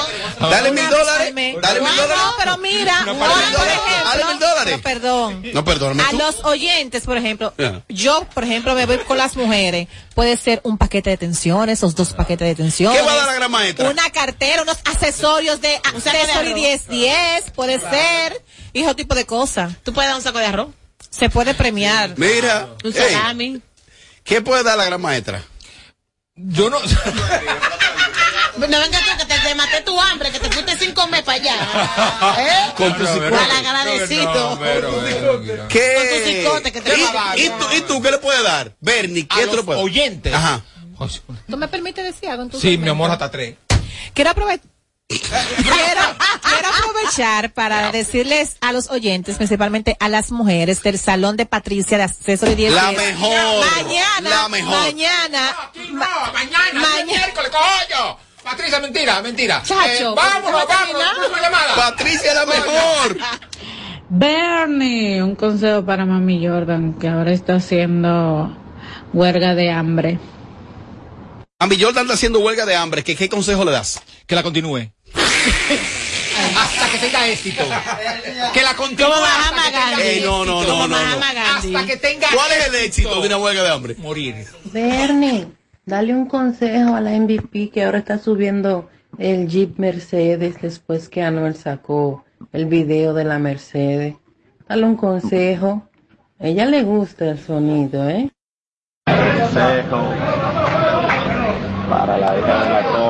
Dale 0.50 0.71
mil 0.73 0.88
dólares. 0.88 1.35
Dale 1.61 1.81
mil 1.81 1.90
No, 1.97 2.02
dólares. 2.02 2.16
no, 2.16 2.33
pero 2.38 2.59
mira, 2.59 3.00
No, 3.04 3.14
no, 3.14 3.19
por 3.19 3.28
ejemplo, 3.31 4.04
Dale 4.04 4.25
mil 4.26 4.38
dólares. 4.38 4.81
pero 4.83 4.83
perdón. 4.83 5.42
No, 5.52 5.64
perdóname 5.64 6.02
A 6.02 6.12
los 6.12 6.45
oyentes, 6.45 7.04
por 7.04 7.16
ejemplo, 7.16 7.52
yo, 7.88 8.25
por 8.35 8.45
ejemplo, 8.45 8.75
me 8.75 8.87
voy 8.87 8.99
con 8.99 9.19
las 9.19 9.37
mujeres. 9.37 9.88
Puede 10.14 10.37
ser 10.37 10.61
un 10.64 10.76
paquete 10.78 11.11
de 11.11 11.16
tensiones, 11.16 11.78
esos 11.78 11.95
dos 11.95 12.12
paquetes 12.12 12.47
de 12.49 12.54
tensiones. 12.54 13.00
¿Qué 13.00 13.07
va 13.07 13.12
a 13.12 13.16
dar 13.16 13.26
la 13.26 13.35
gran 13.35 13.50
maestra? 13.50 13.88
Una 13.90 14.11
cartera, 14.11 14.62
unos 14.62 14.78
accesorios 14.85 15.61
de 15.61 15.76
accessory 15.76 16.50
arroz. 16.50 16.54
1010, 16.54 17.50
puede 17.54 17.81
ser, 17.81 18.42
y 18.73 18.83
ese 18.83 18.95
tipo 18.95 19.14
de 19.14 19.25
cosas. 19.25 19.73
Tú 19.83 19.92
puedes 19.92 20.09
dar 20.11 20.16
un 20.19 20.23
saco 20.23 20.38
de 20.38 20.47
arroz. 20.47 20.69
Se 21.11 21.28
puede 21.28 21.54
premiar. 21.54 22.14
Mira. 22.16 22.69
Un 22.85 22.92
salami. 22.92 23.61
¿Qué 24.25 24.40
puede 24.40 24.62
dar 24.62 24.78
la 24.78 24.85
gran 24.85 25.00
maestra? 25.00 25.42
Yo 26.36 26.70
no. 26.70 26.78
No 26.80 28.68
venga 28.68 28.98
tú 28.98 29.18
que 29.18 29.24
te, 29.26 29.38
te 29.40 29.54
maté 29.54 29.80
tu 29.82 29.98
hambre, 30.00 30.30
que 30.30 30.38
te 30.38 30.50
fuiste 30.50 30.78
sin 30.78 30.92
comer 30.92 31.24
para 31.24 31.38
allá. 31.38 31.56
¿Eh? 32.38 32.72
Con 32.76 32.96
tu 32.96 33.06
cicote. 33.06 33.30
Mal 33.30 33.50
agradecido. 33.50 34.58
¿Qué? 35.68 35.94
Con 35.96 36.08
tu 36.08 36.24
cicote 36.24 36.72
que 36.72 36.80
te 36.80 36.98
¿Y, 36.98 37.02
va 37.02 37.10
a 37.10 37.12
dar. 37.12 37.38
y 37.38 37.48
tú, 37.48 37.66
¿Y 37.76 37.80
tú 37.82 38.02
qué 38.02 38.10
le 38.10 38.18
puedes 38.18 38.42
dar? 38.42 38.72
Bernie, 38.80 39.26
¿qué 39.26 39.42
A 39.42 39.62
puedes 39.62 39.82
oyentes. 39.82 40.32
Ajá. 40.34 40.62
¿Tú 41.48 41.56
me 41.56 41.68
permites 41.68 42.04
decir 42.04 42.28
algo 42.28 42.44
en 42.44 42.50
tu 42.50 42.60
Sí, 42.60 42.78
mi 42.78 42.88
amor, 42.88 43.10
hasta 43.10 43.30
tres. 43.30 43.56
Quiero 44.14 44.30
aprovechar. 44.30 44.72
Quiero, 45.09 46.00
quiero 46.42 46.68
aprovechar 46.78 47.52
para 47.52 47.92
decirles 47.92 48.56
a 48.61 48.73
los 48.73 48.88
oyentes, 48.90 49.37
principalmente 49.37 49.97
a 50.00 50.09
las 50.09 50.30
mujeres 50.30 50.82
del 50.82 50.99
salón 50.99 51.37
de 51.37 51.44
Patricia 51.47 51.99
de 51.99 52.04
Acceso 52.04 52.47
de 52.47 52.56
10 52.56 52.73
La 52.73 52.92
mejor, 52.92 53.66
Mañana, 53.85 54.30
la 54.30 54.49
mejor. 54.49 54.71
mañana, 54.80 55.56
No, 55.90 55.99
mañana, 56.32 56.80
Mañana. 56.80 57.04
miércoles, 57.04 57.50
coño. 57.50 58.16
Patricia, 58.42 58.80
mentira, 58.80 59.21
mentira. 59.23 59.62
Chacho, 59.62 60.12
Eh, 60.12 60.14
vámonos, 60.16 60.50
¿no 60.50 60.56
va 60.56 60.62
a 60.62 60.66
vámonos. 60.66 61.76
Patricia 61.76 62.35
la 62.35 62.47
mejor. 62.47 63.16
Bernie, 64.09 65.23
un 65.23 65.37
consejo 65.37 65.85
para 65.85 66.04
Mami 66.04 66.47
Jordan, 66.47 66.94
que 66.94 67.09
ahora 67.09 67.32
está 67.32 67.54
haciendo 67.56 68.56
huelga 69.12 69.54
de 69.54 69.71
hambre. 69.71 70.18
A 71.61 71.66
mi 71.66 71.80
Jordan 71.80 72.02
está 72.02 72.14
haciendo 72.14 72.40
huelga 72.40 72.66
de 72.66 72.75
hambre. 72.75 73.04
¿Qué, 73.04 73.14
qué 73.14 73.28
consejo 73.28 73.64
le 73.64 73.71
das? 73.71 74.00
Que 74.32 74.36
la 74.36 74.42
continúe. 74.42 74.90
Hasta 76.56 76.88
que 76.90 76.98
tenga 77.00 77.28
éxito. 77.28 77.64
Que 78.54 78.62
la 78.62 78.74
continúe. 78.74 79.12
Hasta 79.12 79.62
que 79.66 79.78
tenga. 79.90 80.02
Ey, 80.02 80.22
no, 80.22 80.46
no, 80.46 80.62
éxito. 80.62 80.72
no, 80.72 80.88
no, 80.88 80.88
no. 80.88 80.88
Mahatma 80.88 81.34
Gandhi. 81.34 81.74
Hasta 81.74 81.86
que 81.86 81.96
tenga 81.98 82.28
¿Cuál 82.32 82.50
es 82.52 82.68
el 82.68 82.74
éxito 82.76 83.20
de 83.20 83.26
una 83.26 83.36
huelga 83.36 83.62
de 83.62 83.68
hambre? 83.68 83.94
Morir. 83.98 84.46
Bernie, 84.72 85.48
dale 85.84 86.14
un 86.14 86.24
consejo 86.24 86.94
a 86.94 87.02
la 87.02 87.10
MVP 87.10 87.68
que 87.68 87.84
ahora 87.84 87.98
está 87.98 88.16
subiendo 88.16 88.88
el 89.18 89.48
Jeep 89.48 89.78
Mercedes 89.78 90.56
después 90.62 91.10
que 91.10 91.20
Anuel 91.20 91.54
sacó 91.54 92.24
el 92.54 92.64
video 92.64 93.12
de 93.12 93.24
la 93.24 93.38
Mercedes. 93.38 94.14
Dale 94.66 94.86
un 94.86 94.96
consejo. 94.96 95.90
A 96.40 96.46
ella 96.46 96.64
le 96.64 96.82
gusta 96.84 97.28
el 97.28 97.38
sonido, 97.38 98.08
¿eh? 98.08 98.30
Consejo 99.04 100.14
para 101.90 102.16
la 102.16 102.38
hija 102.38 102.64
de 102.64 102.70
la. 102.70 103.01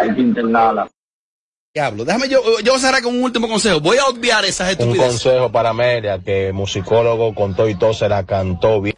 Hay 0.00 0.14
que 0.14 0.20
internarla. 0.20 0.88
Diablo, 1.74 2.04
déjame 2.04 2.28
yo, 2.28 2.42
yo 2.60 2.72
voy 2.72 2.80
a 2.80 2.82
cerrar 2.84 3.02
con 3.02 3.14
un 3.16 3.22
último 3.22 3.48
consejo. 3.48 3.78
Voy 3.80 3.96
a 3.98 4.06
obviar 4.06 4.44
esas 4.44 4.66
Un 4.68 4.72
estupideces. 4.72 5.22
consejo 5.22 5.52
para 5.52 5.70
Amelia, 5.70 6.18
que 6.18 6.52
musicólogo 6.52 7.32
con 7.34 7.54
todo 7.54 7.68
y 7.68 7.76
todo 7.76 7.94
se 7.94 8.08
la 8.08 8.24
cantó 8.26 8.80
bien. 8.80 8.96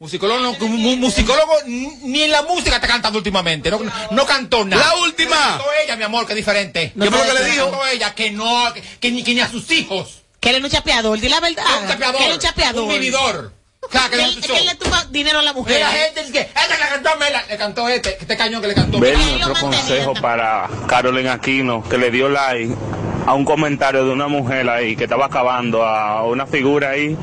Musicólogo, 0.00 0.38
no, 0.40 0.52
mu- 0.60 0.68
mu- 0.78 0.96
musicólogo 0.96 1.52
ni 1.66 2.22
en 2.22 2.30
la 2.30 2.42
música 2.42 2.76
está 2.76 2.86
cantando 2.86 3.18
últimamente. 3.18 3.68
No, 3.68 3.80
no 4.12 4.26
cantó 4.26 4.64
nada. 4.64 4.82
La 4.94 5.02
última. 5.02 5.36
Cantó 5.36 5.64
ella, 5.84 5.96
mi 5.96 6.04
amor, 6.04 6.24
que 6.24 6.32
es 6.34 6.36
diferente. 6.36 6.92
¿Qué 6.98 7.10
fue 7.10 7.26
lo 7.26 7.34
que 7.34 7.42
le 7.42 7.50
dijo? 7.50 7.64
Cantó 7.70 7.86
ella 7.88 8.14
que 8.14 8.30
no, 8.30 8.72
que, 8.72 8.80
que 9.00 9.10
ni, 9.10 9.24
que 9.24 9.34
ni 9.34 9.40
a 9.40 9.48
sus 9.48 9.68
hijos. 9.72 10.22
Que 10.38 10.50
él 10.50 10.56
es 10.56 10.62
un 10.64 10.70
chapeador, 10.70 11.18
di 11.18 11.28
la 11.28 11.40
verdad. 11.40 11.64
Es 11.68 11.82
un 11.82 11.88
chapeador. 11.88 12.16
Que 12.16 12.24
él 12.24 12.30
es 12.30 12.36
un 12.36 12.40
chapeador. 12.42 12.82
Un 12.84 12.88
vividor. 12.90 13.52
Que 13.90 13.98
Que 14.10 14.16
le 14.16 14.22
él, 14.24 14.40
que 14.40 14.60
le 14.64 14.74
tuvo 14.74 14.96
dinero 15.10 15.38
a 15.38 15.42
la 15.42 15.52
mujer. 15.52 15.80
la 15.80 15.88
gente 15.90 16.20
dice 16.20 16.32
que 16.32 16.40
esta 16.40 16.66
le 16.68 16.88
cantó 16.90 17.08
a 17.10 17.16
Mela, 17.16 17.42
le 17.48 17.56
cantó 17.56 17.88
este, 17.88 18.18
este 18.20 18.36
cañón 18.36 18.60
que 18.60 18.68
le 18.68 18.74
cantó. 18.74 18.98
Lo 18.98 19.06
otro 19.36 19.54
consejo 19.54 20.14
para 20.14 20.68
Carolyn 20.88 21.28
Aquino, 21.28 21.82
que 21.88 21.96
le 21.96 22.10
dio 22.10 22.28
like 22.28 22.74
a 23.26 23.34
un 23.34 23.44
comentario 23.44 24.04
de 24.04 24.10
una 24.12 24.28
mujer 24.28 24.68
ahí 24.68 24.94
que 24.96 25.04
estaba 25.04 25.26
acabando 25.26 25.84
a 25.86 26.24
una 26.24 26.46
figura 26.46 26.90
ahí. 26.90 27.16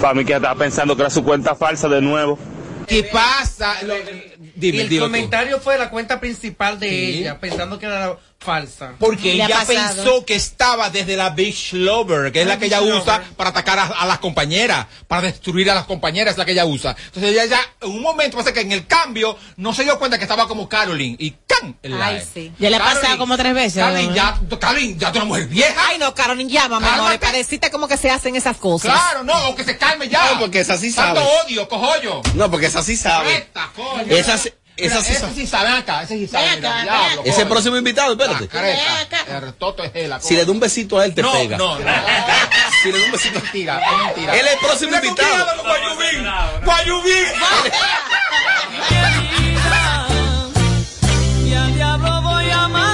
Para 0.00 0.14
mí 0.14 0.24
que 0.24 0.34
estaba 0.34 0.54
pensando 0.54 0.96
que 0.96 1.02
era 1.02 1.10
su 1.10 1.22
cuenta 1.24 1.54
falsa 1.54 1.88
de 1.88 2.00
nuevo. 2.00 2.38
¿Qué 2.86 3.04
pasa? 3.04 3.82
Lo- 3.82 3.96
Y 3.96 4.50
dime, 4.54 4.82
el 4.82 4.88
tú. 4.90 4.98
comentario 5.00 5.58
fue 5.60 5.74
de 5.74 5.80
la 5.80 5.90
cuenta 5.90 6.20
principal 6.20 6.78
de 6.78 6.88
Sí. 6.88 7.18
ella, 7.20 7.40
pensando 7.40 7.78
que 7.78 7.86
era 7.86 8.16
falsa. 8.44 8.92
Porque 8.98 9.34
Le 9.34 9.44
ella 9.44 9.64
pensó 9.66 10.24
que 10.24 10.34
estaba 10.34 10.90
desde 10.90 11.16
la 11.16 11.30
Beach 11.30 11.72
Lover, 11.72 12.30
que 12.32 12.42
es 12.42 12.46
la 12.46 12.58
que 12.58 12.66
ella 12.66 12.80
usa 12.82 13.22
para 13.36 13.50
atacar 13.50 13.78
a, 13.78 13.86
a 13.86 14.06
las 14.06 14.18
compañeras, 14.18 14.86
para 15.08 15.22
destruir 15.22 15.70
a 15.70 15.74
las 15.74 15.84
compañeras, 15.84 16.32
es 16.34 16.38
la 16.38 16.44
que 16.44 16.52
ella 16.52 16.66
usa. 16.66 16.94
Entonces 17.06 17.32
ella 17.32 17.46
ya, 17.46 17.60
en 17.80 17.90
un 17.90 18.02
momento, 18.02 18.36
pasa 18.36 18.52
que 18.52 18.60
en 18.60 18.72
el 18.72 18.86
cambio, 18.86 19.36
no 19.56 19.72
se 19.72 19.84
dio 19.84 19.98
cuenta 19.98 20.18
que 20.18 20.24
estaba 20.24 20.46
como 20.46 20.68
Carolyn, 20.68 21.16
y 21.18 21.30
¡can! 21.46 21.76
El 21.82 22.00
Ay, 22.00 22.14
live. 22.16 22.26
sí. 22.34 22.52
Ya 22.58 22.70
le 22.70 22.76
ha 22.76 22.80
pasado 22.80 23.18
como 23.18 23.36
tres 23.36 23.54
veces. 23.54 23.82
Carolyn, 23.82 24.08
¿verdad? 24.12 24.36
ya, 24.50 24.58
Carolyn, 24.58 24.98
ya 24.98 25.06
tú 25.12 25.18
eres 25.18 25.22
una 25.22 25.24
mujer 25.24 25.46
vieja. 25.48 25.82
Ay, 25.88 25.98
no, 25.98 26.14
Carolyn, 26.14 26.48
llámame, 26.48 26.86
Cálmate. 26.86 27.06
amor. 27.14 27.20
Pareciste 27.20 27.70
como 27.70 27.88
que 27.88 27.96
se 27.96 28.10
hacen 28.10 28.36
esas 28.36 28.56
cosas. 28.58 28.92
Claro, 28.92 29.24
no, 29.24 29.48
o 29.48 29.54
que 29.56 29.64
se 29.64 29.78
calme 29.78 30.08
ya. 30.08 30.32
No, 30.32 30.40
porque 30.40 30.60
esa 30.60 30.76
sí 30.76 30.92
Tanto 30.92 31.20
sabe. 31.20 31.32
odio, 31.46 31.68
cojollo. 31.68 32.22
No, 32.34 32.50
porque 32.50 32.66
esa 32.66 32.82
sí 32.82 32.96
sabe. 32.96 33.34
Esta, 33.36 33.70
coño. 33.74 34.04
Esa 34.14 34.36
sí- 34.38 34.50
esa 34.76 35.02
sí 35.02 35.12
ese 35.12 35.46
sabe 35.46 35.68
acá, 35.68 36.02
ese 36.02 36.16
mira, 36.16 36.52
acá, 36.52 36.82
diablo. 36.82 37.22
Ese 37.24 37.36
coño. 37.42 37.48
próximo 37.48 37.76
invitado, 37.76 38.12
espérate. 38.12 38.48
careta. 38.48 38.82
Ven 38.82 39.06
acá. 39.06 39.24
El 39.46 39.54
toto 39.54 39.84
es 39.84 39.92
él, 39.94 40.12
Si 40.20 40.34
le 40.34 40.44
da 40.44 40.50
un 40.52 40.60
besito 40.60 40.98
a 40.98 41.04
él, 41.04 41.14
te 41.14 41.22
no, 41.22 41.32
pega. 41.32 41.56
No, 41.56 41.78
no. 41.78 41.84
Si 42.82 42.92
le 42.92 42.98
da 42.98 43.04
un 43.06 43.12
besito. 43.12 43.40
mentira, 43.40 43.80
es 43.80 44.06
mentira. 44.06 44.36
Él 44.36 44.46
es 44.46 44.52
el 44.52 44.58
próximo 44.58 44.94
invitado. 44.96 45.46
Guayubín. 45.62 46.26
Guayubín. 46.64 47.24
Y 51.46 51.54
al 51.54 51.74
diablo 51.74 52.22
voy 52.22 52.50
a 52.50 52.68
mandarte 52.68 52.93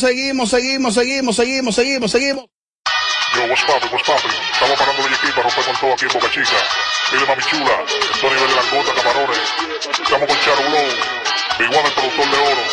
seguimos, 0.00 0.50
seguimos, 0.50 0.94
seguimos, 0.94 1.36
seguimos, 1.36 1.74
seguimos, 1.74 2.10
seguimos. 2.10 2.44
Yo, 3.34 3.42
what's 3.48 3.62
poppin', 3.64 3.90
what's 3.92 4.06
poppin'? 4.06 4.30
Estamos 4.52 4.78
parando 4.78 5.02
de 5.02 5.14
aquí 5.14 5.28
para 5.28 5.42
romper 5.42 5.64
con 5.64 5.76
todo 5.80 5.92
aquí 5.92 6.04
en 6.04 6.12
Boca 6.12 6.30
Chica. 6.30 6.58
Mire, 7.12 7.26
mami 7.26 7.42
chula, 7.42 7.84
esto 7.88 8.26
a 8.26 8.30
de 8.30 8.54
langota, 8.54 8.92
camarones. 8.94 9.38
Estamos 10.02 10.28
con 10.28 10.38
Charo 10.40 10.62
Blow, 10.68 10.88
Big 11.58 11.68
One, 11.68 11.88
el 11.88 11.94
productor 11.94 12.30
de 12.30 12.38
oro. 12.38 12.64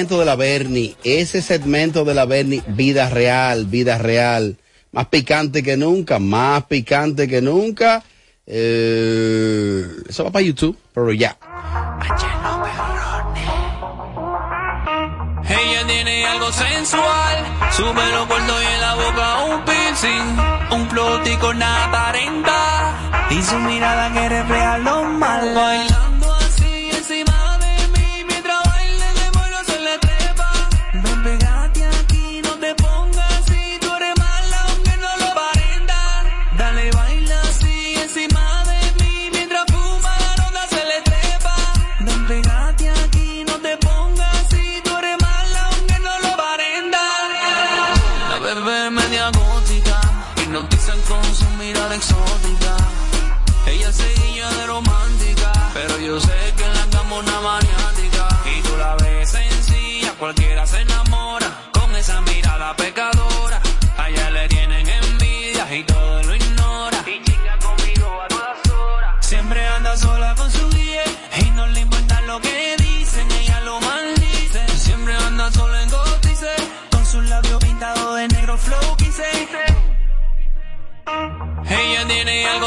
Segmento 0.00 0.18
de 0.18 0.24
la 0.24 0.36
Bernie, 0.36 0.96
ese 1.04 1.42
segmento 1.42 2.06
de 2.06 2.14
la 2.14 2.24
Bernie, 2.24 2.62
vida 2.68 3.10
real, 3.10 3.66
vida 3.66 3.98
real. 3.98 4.56
Más 4.92 5.08
picante 5.08 5.62
que 5.62 5.76
nunca, 5.76 6.18
más 6.18 6.64
picante 6.64 7.28
que 7.28 7.42
nunca. 7.42 8.02
Eh, 8.46 9.86
eso 10.08 10.24
va 10.24 10.30
para 10.30 10.42
YouTube, 10.42 10.74
pero 10.94 11.12
ya. 11.12 11.36
Ella 15.44 15.86
tiene 15.86 16.26
algo 16.28 16.50
sensual, 16.50 17.36
sube 17.76 18.10
los 18.12 18.26
gordos 18.26 18.62
y 18.62 18.74
en 18.74 18.80
la 18.80 18.94
boca 18.94 19.44
un 19.44 19.64
piercing, 19.66 20.80
un 20.80 20.88
plotico 20.88 21.52
nada 21.52 21.88
aparenta, 21.88 23.28
y 23.28 23.42
su 23.42 23.56
mirada 23.58 24.10
que 24.14 24.28
refleja 24.30 24.78
lo 24.78 25.04
mal. 25.04 26.09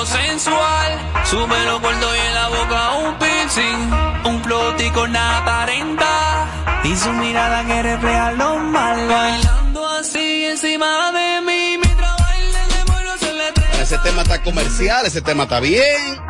Sensual, 0.06 1.00
sube 1.26 1.66
los 1.66 1.82
gordos 1.82 2.16
y 2.16 2.28
en 2.28 2.34
la 2.34 2.48
boca 2.50 2.92
un 2.96 3.16
piercing, 3.16 3.92
un 4.26 4.42
plotico 4.42 5.08
nada 5.08 5.40
aparenta, 5.42 6.48
y 6.84 6.96
su 6.96 7.12
mirada 7.14 7.66
que 7.66 7.84
refleja 7.84 8.32
lo 8.32 8.58
mal. 8.58 9.08
Bailando 9.08 9.90
así 9.90 10.46
encima 10.46 11.12
de 11.12 11.42
mí, 11.42 11.78
mientras 11.82 12.18
baila 12.18 12.64
el 12.64 12.86
demonio 12.86 13.18
se 13.20 13.34
le 13.34 13.52
trepa. 13.52 13.78
Ese 13.82 13.98
tema 14.00 14.22
está 14.24 14.42
comercial, 14.42 15.06
ese 15.06 15.22
tema 15.22 15.44
está 15.44 15.60
bien. 15.60 16.22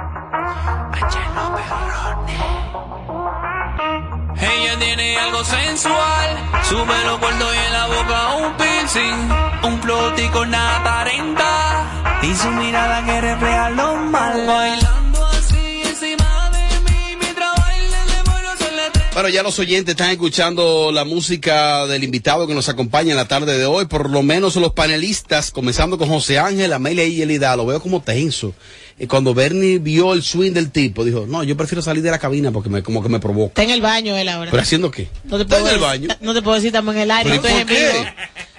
Ella 4.36 4.79
tiene 4.79 5.17
algo 5.19 5.43
sensual, 5.43 6.38
sube 6.63 7.05
los 7.05 7.19
gordos 7.19 7.55
y 7.55 7.57
en 7.57 7.73
la 7.73 7.88
boca 7.88 8.36
un 8.36 8.53
piercing, 8.53 9.29
un 9.63 9.79
plotico 9.79 10.45
nada 10.45 10.77
aparenta, 10.77 11.82
y 12.21 12.35
su 12.35 12.49
mirada 12.51 13.05
que 13.05 13.21
refleja 13.21 13.69
lo 13.71 13.95
mal. 13.95 14.45
Bailando 14.47 15.25
así 15.27 15.81
encima 15.85 16.49
de 16.51 16.79
mí, 16.91 17.15
mientras 17.19 17.51
baila 17.57 18.03
el 18.03 18.09
demonio 18.23 18.49
se 18.57 18.71
le 18.71 18.89
trepa. 18.91 19.09
Bueno, 19.13 19.29
ya 19.29 19.43
los 19.43 19.59
oyentes 19.59 19.91
están 19.93 20.09
escuchando 20.11 20.91
la 20.91 21.05
música 21.05 21.85
del 21.87 22.03
invitado 22.03 22.47
que 22.47 22.53
nos 22.55 22.69
acompaña 22.69 23.11
en 23.11 23.17
la 23.17 23.27
tarde 23.27 23.57
de 23.57 23.65
hoy, 23.65 23.85
por 23.85 24.09
lo 24.09 24.23
menos 24.23 24.55
los 24.55 24.73
panelistas, 24.73 25.51
comenzando 25.51 25.97
con 25.97 26.09
José 26.09 26.39
Ángel, 26.39 26.73
Amelia 26.73 27.05
y 27.05 27.21
Elida, 27.21 27.55
lo 27.55 27.65
veo 27.65 27.81
como 27.81 28.01
tenso. 28.01 28.53
Y 28.99 29.07
cuando 29.07 29.33
Bernie 29.33 29.79
vio 29.79 30.13
el 30.13 30.21
swing 30.21 30.51
del 30.53 30.69
tipo, 30.71 31.03
dijo, 31.03 31.25
no, 31.27 31.43
yo 31.43 31.57
prefiero 31.57 31.81
salir 31.81 32.03
de 32.03 32.11
la 32.11 32.19
cabina 32.19 32.51
porque 32.51 32.69
me, 32.69 32.83
como 32.83 33.01
que 33.01 33.09
me 33.09 33.19
provoca. 33.19 33.47
Está 33.49 33.63
en 33.63 33.71
el 33.71 33.81
baño 33.81 34.15
él 34.15 34.29
ahora. 34.29 34.51
¿Pero 34.51 34.61
haciendo 34.61 34.91
qué? 34.91 35.09
No 35.23 35.37
te 35.37 35.43
¿Está 35.43 35.55
puedo 35.57 35.67
en 35.69 35.73
el 35.73 35.79
decir- 35.81 36.07
baño? 36.07 36.07
No 36.21 36.33
te 36.35 36.41
puedo 36.43 36.55
decir 36.55 36.67
estamos 36.67 36.93
en 36.95 37.01
el 37.01 37.11
aire. 37.11 37.29
¿Pero 37.31 37.35
estoy 37.47 37.51
por 37.51 37.61
en 37.61 37.67
qué? 37.67 38.13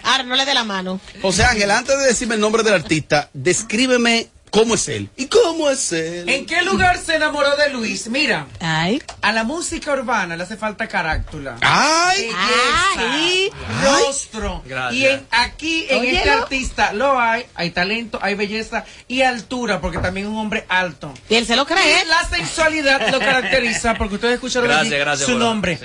Ahora 0.04 0.22
no 0.24 0.36
le 0.36 0.44
dé 0.44 0.54
la 0.54 0.64
mano. 0.64 1.00
José 1.22 1.44
Ángel, 1.44 1.70
antes 1.70 1.98
de 1.98 2.04
decirme 2.04 2.34
el 2.34 2.40
nombre 2.40 2.62
del 2.62 2.74
artista, 2.74 3.30
descríbeme 3.32 4.28
cómo 4.54 4.74
es 4.76 4.88
él. 4.88 5.08
¿Y 5.16 5.26
cómo 5.26 5.68
es 5.68 5.92
él? 5.92 6.28
¿En 6.28 6.46
qué 6.46 6.62
lugar 6.62 6.96
se 6.98 7.16
enamoró 7.16 7.56
de 7.56 7.70
Luis? 7.70 8.08
Mira, 8.08 8.46
a 8.60 9.32
la 9.32 9.42
música 9.42 9.92
urbana 9.92 10.36
le 10.36 10.44
hace 10.44 10.56
falta 10.56 10.86
carátula. 10.86 11.56
¡Ay! 11.60 12.26
Belleza, 12.26 13.12
Ay. 13.12 13.50
rostro. 13.82 14.62
Gracias. 14.64 14.94
Y 14.94 15.06
en, 15.06 15.26
aquí, 15.32 15.86
en 15.88 16.04
este 16.04 16.30
artista, 16.30 16.92
lo 16.92 17.18
hay. 17.18 17.46
Hay 17.56 17.70
talento, 17.70 18.20
hay 18.22 18.36
belleza 18.36 18.84
y 19.08 19.22
altura, 19.22 19.80
porque 19.80 19.98
también 19.98 20.26
es 20.26 20.32
un 20.32 20.38
hombre 20.38 20.64
alto. 20.68 21.12
Y 21.28 21.34
él 21.34 21.46
se 21.46 21.56
lo 21.56 21.66
cree. 21.66 22.02
Y 22.04 22.08
la 22.08 22.28
sensualidad 22.28 23.10
lo 23.10 23.18
caracteriza, 23.18 23.94
porque 23.94 24.14
ustedes 24.16 24.34
escucharon 24.34 24.68
Gracias, 24.68 24.92
allí 24.92 25.00
gracias 25.00 25.28
su 25.28 25.36
nombre. 25.36 25.80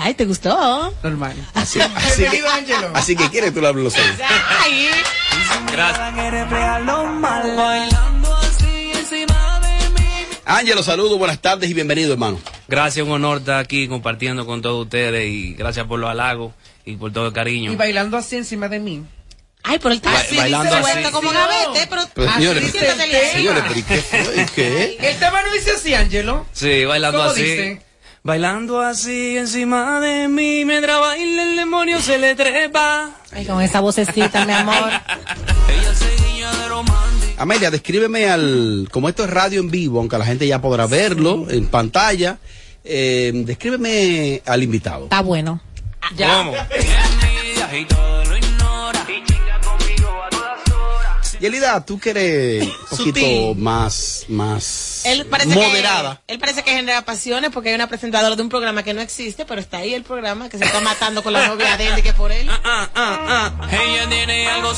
Ay, 0.00 0.14
¿te 0.14 0.24
gustó? 0.24 0.94
Normal. 1.02 1.34
Así, 1.54 1.80
así 1.96 2.22
que, 2.24 2.42
así 2.94 3.16
que 3.16 3.28
quiere 3.30 3.50
tú 3.50 3.60
le 3.60 3.68
hablas 3.68 3.84
los 3.84 3.94
Ay. 3.96 4.88
Gracias. 5.72 6.14
que 6.14 6.30
refleja 6.30 6.78
lo 6.80 7.04
mal. 7.06 7.56
Bailando 7.56 8.36
así 8.36 8.90
encima 8.94 9.60
de 9.60 9.90
mí. 9.90 10.08
Ángelo, 10.44 10.82
saludos, 10.82 11.18
buenas 11.18 11.40
tardes 11.40 11.68
y 11.70 11.74
bienvenido, 11.74 12.12
hermano. 12.12 12.38
Gracias, 12.68 13.04
un 13.06 13.12
honor 13.12 13.38
estar 13.38 13.58
aquí 13.60 13.88
compartiendo 13.88 14.46
con 14.46 14.62
todos 14.62 14.84
ustedes 14.84 15.28
y 15.28 15.54
gracias 15.54 15.86
por 15.86 15.98
los 15.98 16.10
halagos 16.10 16.52
y 16.84 16.96
por 16.96 17.12
todo 17.12 17.26
el 17.28 17.32
cariño. 17.32 17.72
Y 17.72 17.76
bailando 17.76 18.16
así 18.16 18.36
encima 18.36 18.68
de 18.68 18.78
mí. 18.78 19.04
Ay, 19.64 19.78
pero 19.78 19.90
él 19.90 19.96
está 19.96 20.12
Ba- 20.12 20.20
así, 20.20 20.36
bailando 20.36 20.76
dice, 20.76 20.90
así. 21.00 21.12
como 21.12 21.30
gavete, 21.30 21.86
pero, 21.90 22.02
Pero, 22.14 22.30
así 22.30 22.38
señores, 22.44 22.72
pero 22.72 23.78
¿y 23.78 23.82
qué 23.82 23.96
fue? 23.98 24.42
¿Y 24.42 24.46
qué? 24.46 24.98
El 25.00 25.18
tema 25.18 25.42
no 25.42 25.52
dice 25.52 25.72
así, 25.72 25.94
Ángelo. 25.94 26.46
Sí, 26.52 26.84
bailando 26.84 27.18
¿Cómo 27.18 27.30
así. 27.30 27.42
dice? 27.42 27.82
Bailando 28.28 28.82
así 28.82 29.38
encima 29.38 30.00
de 30.00 30.28
mí, 30.28 30.62
mientras 30.66 31.00
baila 31.00 31.44
el 31.44 31.56
demonio 31.56 31.98
se 31.98 32.18
le 32.18 32.34
trepa. 32.34 33.12
Ay, 33.32 33.46
con 33.46 33.62
esa 33.62 33.80
vocecita, 33.80 34.44
mi 34.44 34.52
amor. 34.52 34.74
Ella 35.70 35.94
se 35.94 36.26
guiña 36.26 36.52
de 36.52 36.68
romántica. 36.68 37.42
Amelia, 37.42 37.70
descríbeme 37.70 38.28
al. 38.28 38.86
Como 38.92 39.08
esto 39.08 39.24
es 39.24 39.30
radio 39.30 39.60
en 39.60 39.70
vivo, 39.70 40.00
aunque 40.00 40.18
la 40.18 40.26
gente 40.26 40.46
ya 40.46 40.60
podrá 40.60 40.86
verlo 40.86 41.46
en 41.48 41.68
pantalla, 41.68 42.36
eh, 42.84 43.32
descríbeme 43.34 44.42
al 44.44 44.62
invitado. 44.62 45.04
Está 45.04 45.22
bueno. 45.22 45.62
¿Cómo? 46.18 46.52
Yelida, 51.40 51.84
tú 51.84 51.98
que 51.98 52.10
eres 52.10 52.62
un 52.66 52.72
poquito 52.90 53.20
Sutil. 53.20 53.56
más, 53.56 54.24
más 54.28 55.02
Él 55.06 55.26
moderada. 55.46 56.20
que 56.26 56.34
él 56.34 56.38
parece 56.40 56.62
que 56.62 56.70
genera 56.72 57.02
pasiones 57.04 57.50
porque 57.52 57.68
hay 57.70 57.74
una 57.74 57.88
presentadora 57.88 58.34
de 58.36 58.42
un 58.42 58.48
programa 58.48 58.82
que 58.82 58.94
no 58.94 59.00
existe, 59.00 59.44
pero 59.44 59.60
está 59.60 59.78
ahí 59.78 59.94
el 59.94 60.02
programa 60.02 60.48
que 60.48 60.58
se 60.58 60.64
está 60.64 60.80
matando 60.80 61.22
con 61.22 61.32
la 61.32 61.46
novia 61.48 61.76
de 61.76 61.88
él 61.88 61.98
y 61.98 62.02
que 62.02 62.12
por 62.12 62.32
él. 62.32 62.48
Ella 62.48 64.08
tiene 64.08 64.48
algo. 64.48 64.72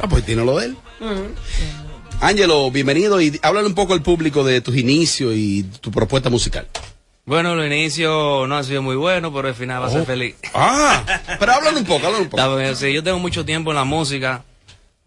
Ah, 0.00 0.06
pues 0.08 0.24
tiene 0.24 0.44
lo 0.44 0.58
de 0.58 0.66
él. 0.66 0.76
Mm. 1.00 2.20
Ángelo, 2.20 2.70
bienvenido 2.70 3.20
y 3.20 3.38
háblale 3.42 3.66
un 3.66 3.74
poco 3.74 3.92
al 3.92 4.02
público 4.02 4.44
de 4.44 4.60
tus 4.60 4.76
inicios 4.76 5.32
y 5.34 5.64
tu 5.80 5.90
propuesta 5.90 6.30
musical. 6.30 6.66
Bueno, 7.26 7.54
los 7.54 7.66
inicios 7.66 8.46
no 8.48 8.56
han 8.56 8.64
sido 8.64 8.82
muy 8.82 8.96
buenos, 8.96 9.32
pero 9.34 9.48
al 9.48 9.54
final 9.54 9.82
va 9.82 9.86
a 9.86 9.90
ser 9.90 10.02
Oh. 10.02 10.04
feliz. 10.06 10.34
Ah, 10.52 11.02
pero 11.38 11.52
háblame 11.52 11.78
un 11.80 11.84
poco, 11.86 12.06
háblame 12.06 12.24
un 12.24 12.30
poco. 12.30 12.74
Sí, 12.76 12.92
yo 12.92 13.02
tengo 13.02 13.18
mucho 13.18 13.44
tiempo 13.44 13.70
en 13.70 13.76
la 13.76 13.84
música, 13.84 14.44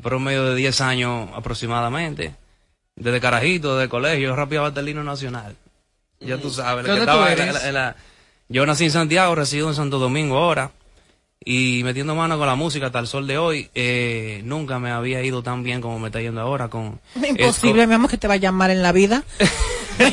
promedio 0.07 0.45
de 0.45 0.55
10 0.55 0.81
años 0.81 1.29
aproximadamente. 1.35 2.33
Desde 2.95 3.19
carajito, 3.19 3.77
desde 3.77 3.89
colegio, 3.89 4.29
yo 4.29 4.35
rapeaba 4.35 4.69
hasta 4.69 4.79
el 4.79 4.89
himno 4.89 5.03
nacional. 5.03 5.55
Ya 6.19 6.37
tú 6.37 6.49
sabes. 6.49 6.85
¿De 6.85 6.91
el 6.91 6.95
que 6.97 7.01
estaba 7.01 7.31
en 7.31 7.37
la- 7.37 7.43
eres? 7.43 7.47
en 7.47 7.53
la- 7.61 7.67
en 7.67 7.73
la- 7.73 7.95
yo 8.49 8.65
nací 8.65 8.85
en 8.85 8.91
Santiago, 8.91 9.35
resido 9.35 9.67
en 9.67 9.75
Santo 9.75 9.99
Domingo 9.99 10.37
ahora. 10.37 10.71
Y 11.43 11.81
metiendo 11.83 12.15
mano 12.15 12.37
con 12.37 12.47
la 12.47 12.55
música 12.55 12.87
hasta 12.87 12.99
el 12.99 13.07
sol 13.07 13.27
de 13.27 13.37
hoy, 13.37 13.69
eh, 13.75 14.41
nunca 14.43 14.79
me 14.79 14.91
había 14.91 15.21
ido 15.23 15.43
tan 15.43 15.63
bien 15.63 15.81
como 15.81 15.99
me 15.99 16.07
está 16.07 16.19
yendo 16.21 16.41
ahora 16.41 16.67
con... 16.69 16.99
Imposible, 17.23 17.85
mi 17.87 17.93
amor, 17.93 18.09
que 18.09 18.17
te 18.17 18.27
va 18.27 18.33
a 18.33 18.37
llamar 18.37 18.71
en 18.71 18.81
la 18.81 18.91
vida. 18.91 19.23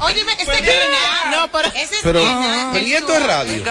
Óyeme, 0.00 0.32
ese 0.32 0.52
es 0.52 0.58
genial. 0.58 1.30
No, 1.30 1.48
pero 1.52 1.68
ese 1.68 1.94
es 1.96 2.00
Pero, 2.02 2.20
genial. 2.20 2.70
pero 2.72 2.86
¿y 2.86 2.92
esto 2.94 3.12
es 3.14 3.26
radio? 3.26 3.64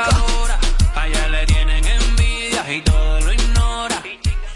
A 0.95 1.07
ella 1.07 1.27
le 1.29 1.45
tienen 1.45 1.85
envidia 1.85 2.73
y 2.73 2.81
todo 2.81 2.97
lo 2.97 3.01
ignora. 3.01 3.02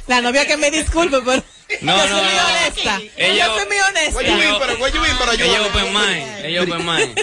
La 0.08 0.22
novia 0.22 0.46
que 0.48 0.58
me 0.58 0.72
disculpe, 0.72 1.18
pero 1.26 1.44
No, 1.82 1.98
yo 1.98 2.08
no, 2.08 2.16
soy 2.16 2.24
muy 2.26 2.36
no. 2.36 2.46
honesta. 2.46 3.02
Ella- 3.18 3.48
yo 3.48 3.56
soy 3.58 3.68
muy 3.68 3.78
honesta. 3.80 4.22
Ella 4.22 5.62
open 5.66 5.94
mind, 5.94 6.46
ella 6.46 6.62
open 6.64 6.86
mind. 6.86 7.20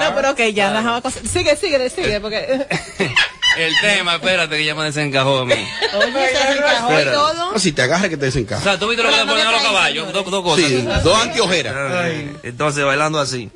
No, 0.00 0.14
pero 0.14 0.30
ok, 0.32 0.40
ya, 0.52 0.70
dejamos 0.72 1.00
cosas. 1.02 1.22
Sigue, 1.30 1.56
sigue, 1.56 1.88
sigue, 1.90 2.20
porque... 2.20 2.66
El 3.56 3.74
tema, 3.80 4.16
espérate 4.16 4.56
que 4.56 4.64
ya 4.64 4.74
me 4.76 4.84
desencajó 4.84 5.38
a 5.38 5.44
mí. 5.44 5.54
Oye, 5.94 6.12
se 6.12 6.46
desencajó 6.46 7.00
y 7.00 7.04
todo. 7.06 7.52
No, 7.52 7.58
si 7.58 7.72
te 7.72 7.82
agarra 7.82 8.08
que 8.08 8.16
te 8.16 8.24
O 8.24 8.26
desencaja. 8.26 8.62
sea, 8.62 8.78
tú 8.78 8.86
viste 8.88 9.02
lo 9.02 9.10
que 9.10 9.16
le 9.16 9.24
ponían 9.26 9.48
a 9.48 9.52
los 9.52 9.62
caballos, 9.62 10.12
dos, 10.12 10.30
dos 10.30 10.42
cosas. 10.44 10.66
Sí, 10.66 10.86
dos 11.02 11.18
anteojeras. 11.22 11.74
Entonces, 12.44 12.84
bailando 12.84 13.18
así. 13.18 13.50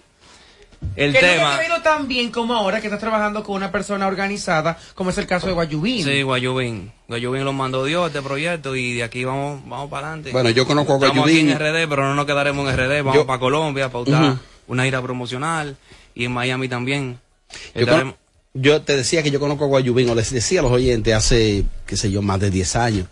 El 0.97 1.13
que 1.13 1.23
no 1.23 1.27
tema. 1.29 1.57
te 1.57 1.63
ha 1.63 1.67
ido 1.67 1.83
tan 1.83 2.07
bien 2.09 2.31
como 2.31 2.55
ahora 2.55 2.81
que 2.81 2.87
estás 2.87 3.01
trabajando 3.01 3.43
con 3.43 3.57
una 3.57 3.73
persona 3.73 4.07
organizada, 4.07 4.79
como 4.95 5.11
es 5.11 5.19
el 5.19 5.27
caso 5.27 5.47
de 5.47 5.53
Guayubín. 5.55 6.05
Sí, 6.05 6.23
Guayubín. 6.23 6.93
Guayubín 7.09 7.45
lo 7.45 7.53
mandó 7.53 7.85
Dios 7.85 8.09
este 8.09 8.21
proyecto 8.23 8.77
y 8.77 8.95
de 8.95 9.03
aquí 9.05 9.25
vamos, 9.25 9.63
vamos 9.67 9.89
para 9.91 10.09
adelante. 10.09 10.33
Bueno, 10.33 10.51
yo 10.51 10.67
conozco 10.67 10.93
a 10.95 10.97
Estamos 10.97 11.17
Guayubín. 11.25 11.51
aquí 11.51 11.63
en 11.65 11.73
RD, 11.75 11.89
pero 11.89 12.05
no 12.05 12.15
nos 12.15 12.27
quedaremos 12.27 12.69
en 12.69 12.77
RD. 12.77 12.99
Vamos 13.03 13.15
Yo- 13.15 13.27
para 13.27 13.39
Colombia, 13.39 13.87
a 13.87 13.89
pautar 13.91 14.37
una 14.67 14.85
gira 14.85 15.01
promocional 15.03 15.77
y 16.15 16.25
en 16.27 16.33
Miami 16.33 16.69
también. 16.69 17.19
Yo 18.55 18.83
te 18.83 18.97
decía 18.99 19.23
que 19.23 19.31
yo 19.31 19.41
conozco 19.41 19.65
a 19.65 19.69
Guayubín, 19.69 20.11
o 20.11 20.15
les 20.15 20.31
decía 20.31 20.61
a 20.61 20.63
los 20.63 20.73
oyentes 20.73 21.15
hace, 21.15 21.65
qué 21.87 21.97
sé 21.97 22.11
yo, 22.11 22.21
más 22.21 22.39
de 22.39 22.51
10 22.51 22.77
años. 22.77 23.07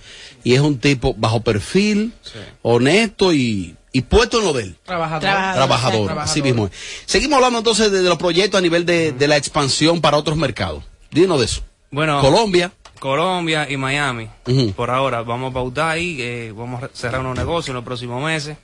Y 0.45 0.53
es 0.53 0.61
un 0.61 0.79
tipo 0.79 1.15
bajo 1.15 1.41
perfil, 1.41 2.13
honesto 2.61 3.33
y, 3.33 3.75
y 3.93 4.03
puesto 4.03 4.39
en 4.39 4.45
lo 4.45 4.53
de 4.53 4.63
él. 4.65 4.77
Trabajador. 4.85 5.21
Trabajador, 5.21 6.19
así 6.19 6.43
mismo 6.43 6.67
es. 6.67 6.73
Seguimos 7.07 7.37
hablando 7.37 7.59
entonces 7.59 7.91
de, 7.91 8.03
de 8.03 8.09
los 8.09 8.19
proyectos 8.19 8.59
a 8.59 8.63
nivel 8.63 8.87
de, 8.87 9.13
de 9.13 9.29
la 9.29 9.37
expansión 9.37 10.01
para 10.01 10.17
otros 10.17 10.37
mercados. 10.37 10.85
Dinos 11.11 11.39
de 11.39 11.47
eso. 11.47 11.63
Bueno, 11.91 12.21
Colombia. 12.21 12.73
Colombia 13.01 13.67
y 13.71 13.79
Miami. 13.79 14.29
Por 14.77 14.91
ahora, 14.91 15.23
vamos 15.23 15.51
a 15.51 15.55
pautar 15.55 15.93
ahí, 15.93 16.19
eh, 16.21 16.53
vamos 16.55 16.83
a 16.83 16.91
cerrar 16.93 17.23
unos 17.23 17.35
negocios 17.35 17.71
en 17.71 17.77
los 17.77 17.85
próximos 17.85 18.23
meses 18.23 18.59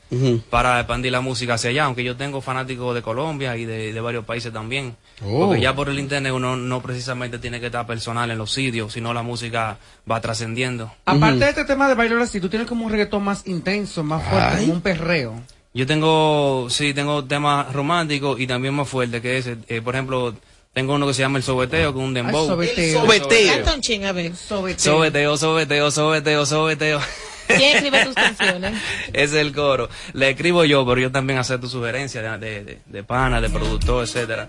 para 0.51 0.79
expandir 0.79 1.11
la 1.11 1.23
música 1.23 1.55
hacia 1.55 1.71
allá, 1.71 1.87
aunque 1.87 2.05
yo 2.05 2.17
tengo 2.17 2.43
fanáticos 2.43 2.95
de 2.95 3.01
Colombia 3.01 3.57
y 3.57 3.65
de, 3.65 3.95
de 3.95 4.01
varios 4.01 4.27
países 4.27 4.53
también. 4.53 4.95
Oh. 5.25 5.47
Porque 5.47 5.63
ya 5.63 5.75
por 5.75 5.89
el 5.89 5.99
internet 5.99 6.33
uno 6.33 6.57
no 6.57 6.83
precisamente 6.83 7.39
tiene 7.39 7.59
que 7.59 7.67
estar 7.67 7.87
personal 7.87 8.31
en 8.31 8.39
los 8.39 8.53
sitios, 8.53 8.93
sino 8.93 9.15
la 9.15 9.23
música 9.23 9.79
va 10.11 10.21
trascendiendo. 10.21 10.93
Aparte 11.07 11.39
de 11.39 11.49
este 11.51 11.65
tema 11.65 11.89
de 11.89 11.95
bailar 11.95 12.21
así, 12.21 12.41
tú 12.41 12.49
tienes 12.49 12.69
como 12.69 12.85
un 12.85 12.93
reggaetón 12.93 13.25
más 13.25 13.47
intenso, 13.47 14.03
más 14.03 14.23
fuerte, 14.29 14.49
Ay. 14.53 14.61
como 14.63 14.75
un 14.75 14.81
perreo. 14.83 15.41
Yo 15.73 15.87
tengo, 15.87 16.69
sí, 16.71 16.95
tengo 16.95 17.25
temas 17.25 17.73
románticos 17.73 18.41
y 18.41 18.47
también 18.47 18.75
más 18.75 18.89
fuertes 18.89 19.21
que 19.21 19.39
ese. 19.39 19.59
Eh, 19.69 19.83
por 19.83 19.95
ejemplo, 19.95 20.35
tengo 20.73 20.95
uno 20.95 21.07
que 21.07 21.15
se 21.15 21.23
llama 21.23 21.39
El 21.39 21.45
Sobeteo, 21.45 21.95
con 21.95 22.03
un 22.03 22.15
dembow. 22.15 22.43
Ay, 22.43 22.49
sobeteo. 22.49 23.01
El 23.01 23.07
Sobeteo. 23.07 24.13
Ver. 24.13 24.37
Sobeteo, 24.79 25.37
sobeteo, 25.37 25.91
sobeteo, 25.91 26.47
sobeteo. 26.47 27.01
¿Quién 27.47 27.77
escribe 27.77 28.05
tus 28.05 28.15
canciones? 28.15 28.75
Ese 29.09 29.23
es 29.25 29.33
el 29.35 29.53
coro. 29.53 29.89
Le 30.13 30.31
escribo 30.31 30.65
yo, 30.65 30.87
pero 30.87 31.01
yo 31.01 31.13
también 31.13 31.39
acepto 31.39 31.69
sugerencias 31.69 32.41
de, 32.41 32.47
de, 32.47 32.65
de, 32.65 32.79
de 32.87 33.05
pana, 33.05 33.41
de 33.41 33.51
productor, 33.51 34.05
etcétera. 34.05 34.49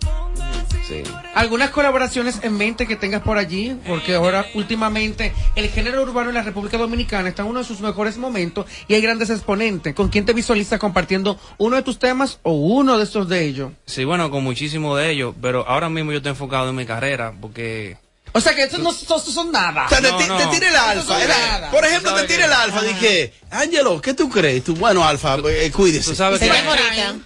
Sí. 0.88 1.04
¿Algunas 1.36 1.72
colaboraciones 1.72 2.40
en 2.44 2.58
mente 2.58 2.88
que 2.88 2.96
tengas 2.96 3.22
por 3.22 3.38
allí? 3.38 3.78
Porque 3.86 4.16
ahora 4.16 4.46
últimamente 4.54 5.34
el 5.56 5.68
género 5.70 6.02
urbano 6.02 6.30
en 6.30 6.36
la 6.36 6.44
República 6.44 6.78
Dominicana 6.78 7.28
está 7.28 7.42
en 7.44 7.50
uno 7.50 7.60
de 7.60 7.66
sus 7.66 7.82
mejores 7.82 8.18
momentos 8.18 8.66
y 8.88 8.94
hay 8.94 9.02
grandes 9.02 9.30
exponentes. 9.30 9.94
¿Con 9.94 10.08
quién 10.08 10.26
te 10.26 10.34
visualizas 10.34 10.80
compartiendo 10.80 11.40
uno 11.58 11.76
de 11.76 11.82
tus 11.82 12.00
temas 12.00 12.40
o 12.44 12.54
uno 12.54 12.98
de 12.98 13.04
estos 13.04 13.28
de 13.28 13.46
ellos? 13.46 13.72
Sí, 13.86 14.06
bueno, 14.06 14.32
con 14.32 14.44
muchísimo 14.44 14.96
de 14.96 15.12
ellos, 15.12 15.36
pero 15.42 15.68
ahora 15.68 15.90
mismo 15.90 16.12
yo 16.12 16.18
estoy 16.18 16.32
enfocado 16.32 16.70
en 16.70 16.76
mi 16.76 16.86
carrera, 16.86 17.34
porque... 17.40 17.98
O 18.34 18.42
sea 18.42 18.54
que 18.54 18.63
estos 18.63 18.80
no, 18.80 18.92
estos 18.92 19.24
son 19.24 19.52
nada. 19.52 19.86
O 19.86 19.90
sea, 19.90 20.00
te, 20.02 20.10
No, 20.12 20.20
no. 20.28 20.38
te 20.38 20.46
tira 20.56 20.70
el 20.70 20.76
alfa. 20.76 21.24
Era- 21.24 21.72
por 21.72 21.84
ejemplo, 21.86 22.12
te 22.12 22.18
¿Sabes 22.18 22.32
tira 22.32 22.46
el 22.46 22.54
alfa. 22.54 22.82
Dije, 22.84 23.34
Ángelo, 23.50 24.02
¿qué 24.02 24.13
tú 24.13 24.30
crees? 24.30 24.63
Tú, 24.63 24.76
bueno, 24.76 25.04
alfa, 25.08 25.38
eh, 25.50 25.72
cuídese. 25.72 26.10
Tú 26.12 26.16
sabes 26.16 26.40
que 26.40 26.50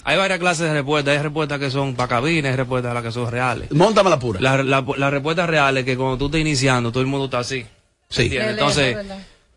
hay 0.03 0.17
varias 0.17 0.39
clases 0.39 0.67
de 0.67 0.73
respuestas. 0.73 1.17
Hay 1.17 1.21
respuestas 1.23 1.59
que 1.59 1.69
son 1.71 1.95
para 1.95 2.07
cabines, 2.07 2.49
hay 2.51 2.55
respuestas 2.55 2.91
a 2.91 2.93
las 2.93 3.03
que 3.03 3.11
son 3.11 3.29
reales. 3.29 3.71
Móntame 3.71 4.09
la 4.09 4.19
pura. 4.19 4.39
La, 4.39 4.63
la, 4.63 4.85
la 4.97 5.09
respuesta 5.09 5.45
real 5.47 5.77
es 5.77 5.85
que 5.85 5.97
cuando 5.97 6.17
tú 6.17 6.25
estás 6.27 6.41
iniciando, 6.41 6.91
todo 6.91 7.01
el 7.01 7.07
mundo 7.07 7.25
está 7.25 7.39
así. 7.39 7.65
Sí. 8.09 8.23
¿Entiendes? 8.23 8.51
Entonces, 8.51 8.97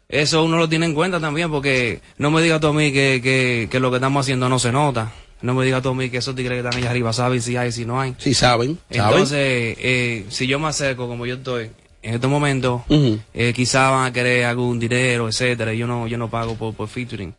eso 0.09 0.45
uno 0.45 0.57
lo 0.57 0.69
tiene 0.69 0.87
en 0.87 0.95
cuenta 0.95 1.19
también 1.21 1.51
porque 1.51 2.01
no 2.19 2.31
me 2.31 2.41
digas 2.43 2.61
tú 2.61 2.69
a 2.69 2.73
mí 2.73 2.93
que, 2.93 3.21
que, 3.23 3.69
que 3.71 3.81
lo 3.81 3.91
que 3.91 3.97
estamos 3.97 4.25
haciendo 4.25 4.49
no 4.49 4.59
se 4.59 4.71
nota. 4.73 5.11
No 5.45 5.55
me 5.55 5.65
digas 5.65 5.83
tú 5.83 5.91
a 5.91 5.95
mí 5.95 6.09
que 6.11 6.17
esos 6.19 6.35
tigres 6.35 6.61
que 6.63 6.67
están 6.67 6.81
allá 6.81 6.91
arriba 6.91 7.13
saben 7.13 7.43
si 7.43 7.57
hay, 7.57 7.71
si 7.71 7.85
no 7.85 8.01
hay. 8.01 8.15
Sí, 8.19 8.33
saben. 8.35 8.79
saben. 8.91 9.11
Entonces, 9.13 9.39
eh, 9.79 10.25
si 10.31 10.47
yo 10.47 10.59
me 10.59 10.69
acerco 10.69 11.07
como 11.07 11.27
yo 11.27 11.35
estoy 11.35 11.71
en 12.03 12.15
estos 12.15 12.31
momentos, 12.31 12.83
Ujú, 12.89 13.19
eh, 13.35 13.53
quizá 13.55 13.91
van 13.91 14.07
a 14.07 14.13
querer 14.13 14.47
algún 14.47 14.79
dinero, 14.79 15.29
etcétera. 15.29 15.75
y 15.75 15.79
Yo 15.79 15.87
no, 15.87 16.07
yo 16.07 16.17
no 16.19 16.29
pago 16.31 16.55
por, 16.55 16.75
por 16.75 16.89
featuring. 16.89 17.35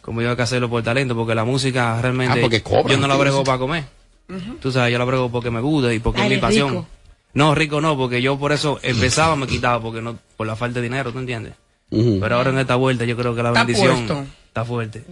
Como 0.00 0.22
yo 0.22 0.30
hay 0.30 0.36
que 0.36 0.42
hacerlo 0.42 0.70
por 0.70 0.82
talento, 0.82 1.14
porque 1.16 1.34
la 1.34 1.44
música 1.44 2.00
realmente 2.00 2.38
Ah, 2.38 2.40
porque 2.40 2.62
cobran, 2.62 2.86
yo 2.88 2.98
no 2.98 3.08
la 3.08 3.16
brego 3.16 3.42
para 3.44 3.58
comer. 3.58 3.84
Tú 4.60 4.70
sabes, 4.70 4.92
yo 4.92 4.98
la 4.98 5.04
brego 5.04 5.28
porque 5.30 5.50
me 5.50 5.60
gusta 5.60 5.92
y 5.92 5.98
porque 5.98 6.22
es 6.22 6.30
mi 6.30 6.36
pasión. 6.38 6.70
rico. 6.70 6.86
No, 7.34 7.54
rico 7.54 7.80
no, 7.80 7.96
porque 7.96 8.22
yo 8.22 8.38
por 8.38 8.52
eso 8.52 8.78
empezaba, 8.82 9.34
me 9.36 9.46
quitaba, 9.48 9.80
porque 9.82 10.00
no, 10.00 10.16
por 10.36 10.46
la 10.46 10.54
falta 10.56 10.80
de 10.80 10.82
dinero, 10.84 11.12
¿tú 11.12 11.18
entiendes? 11.18 11.54
Pero 11.90 12.36
ahora 12.36 12.50
en 12.50 12.58
esta 12.58 12.76
vuelta 12.76 13.04
yo 13.04 13.16
creo 13.16 13.34
que 13.34 13.42
la 13.42 13.48
Está 13.50 13.64
bendición 13.64 14.06
puesto. 14.06 14.24
está 14.46 14.64
fuerte. 14.64 15.02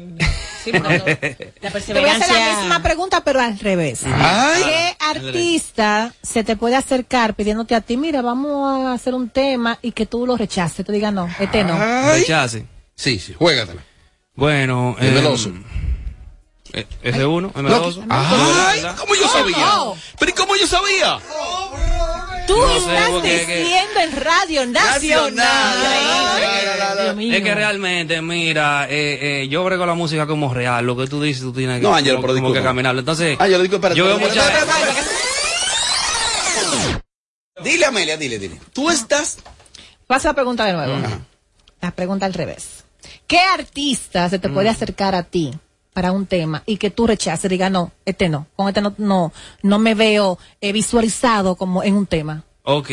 Sí, 0.72 0.78
porque 0.78 0.98
no- 0.98 1.04
la 1.62 1.70
Te 1.80 1.92
voy 2.00 2.08
a 2.08 2.16
hacer 2.16 2.34
la 2.34 2.60
misma 2.60 2.82
pregunta, 2.82 3.22
pero 3.24 3.40
al 3.40 3.58
revés. 3.58 4.00
Ay. 4.04 4.62
¿Qué 4.64 4.96
artista 5.00 6.12
se 6.22 6.44
te 6.44 6.56
puede 6.56 6.76
acercar 6.76 7.34
pidiéndote 7.34 7.74
a 7.74 7.80
ti, 7.80 7.96
mira, 7.96 8.22
vamos 8.22 8.86
a 8.86 8.92
hacer 8.92 9.14
un 9.14 9.28
tema 9.30 9.78
y 9.82 9.92
que 9.92 10.06
tú 10.06 10.26
lo 10.26 10.36
rechaces? 10.36 10.84
Te 10.84 10.92
diga 10.92 11.10
no, 11.10 11.28
este 11.38 11.64
no. 11.64 11.74
Ay. 11.80 12.20
Rechace. 12.22 12.66
Sí, 12.94 13.18
sí, 13.18 13.34
juégatela. 13.34 13.82
Bueno, 14.34 14.96
El 15.00 15.08
em, 15.08 15.14
meloso. 15.14 15.52
eh, 16.72 16.86
ese 17.02 17.26
uno, 17.26 17.50
el 17.56 17.62
meloso. 17.62 18.04
Ay, 18.08 18.80
¿verdad? 18.82 18.96
¿cómo 18.98 19.14
yo 19.14 19.28
sabía? 19.28 19.56
no. 19.56 19.96
Pero 20.18 20.30
¿y 20.30 20.34
cómo 20.34 20.54
yo 20.56 20.66
sabía? 20.66 21.18
Tú 22.48 22.56
No 22.56 22.70
estás 22.70 23.22
diciendo 23.22 24.00
en 24.00 24.16
Radio 24.16 24.66
Nacional. 24.66 25.76
Mío. 27.14 27.34
Es 27.34 27.42
que 27.42 27.54
realmente, 27.54 28.22
mira, 28.22 28.86
eh, 28.88 29.42
eh, 29.42 29.48
yo 29.48 29.62
brego 29.64 29.84
la 29.84 29.92
música 29.92 30.26
como 30.26 30.54
real. 30.54 30.86
Lo 30.86 30.96
que 30.96 31.06
tú 31.06 31.20
dices, 31.20 31.42
tú 31.42 31.52
tienes 31.52 31.76
que, 31.76 31.82
No, 31.82 31.94
Ángelo, 31.94 32.16
como, 32.16 32.28
pero 32.28 32.40
como 32.40 32.54
que 32.54 32.62
caminarlo. 32.62 33.00
Entonces, 33.00 33.36
Ángelo, 33.38 33.62
disculpa, 33.62 33.88
espérate, 33.88 33.98
yo 33.98 34.06
veo 34.06 34.18
muchas... 34.18 34.50
Dile, 37.62 37.84
Amelia, 37.84 38.16
dile, 38.16 38.38
dile. 38.38 38.58
Tú 38.72 38.88
estás. 38.88 39.38
Pasa 40.06 40.28
la 40.28 40.34
pregunta 40.34 40.64
de 40.64 40.72
nuevo. 40.72 40.96
La 41.82 41.90
pregunta 41.90 42.24
al 42.24 42.32
revés. 42.32 42.84
¿Qué 43.26 43.40
artista 43.40 44.30
se 44.30 44.38
te 44.38 44.48
puede 44.48 44.70
acercar 44.70 45.14
a 45.14 45.22
ti 45.24 45.52
para 45.98 46.12
un 46.12 46.26
tema 46.26 46.62
y 46.64 46.76
que 46.76 46.92
tú 46.92 47.08
rechaces? 47.08 47.50
Diga, 47.50 47.70
no, 47.70 47.90
este 48.04 48.28
no. 48.28 48.46
Con 48.54 48.68
este 48.68 48.80
no, 48.80 48.94
no, 48.98 49.32
no 49.64 49.78
me 49.80 49.96
veo 49.96 50.38
eh, 50.60 50.72
visualizado 50.72 51.56
como 51.56 51.82
en 51.82 51.94
un 51.96 52.06
tema. 52.06 52.44
Ok, 52.62 52.88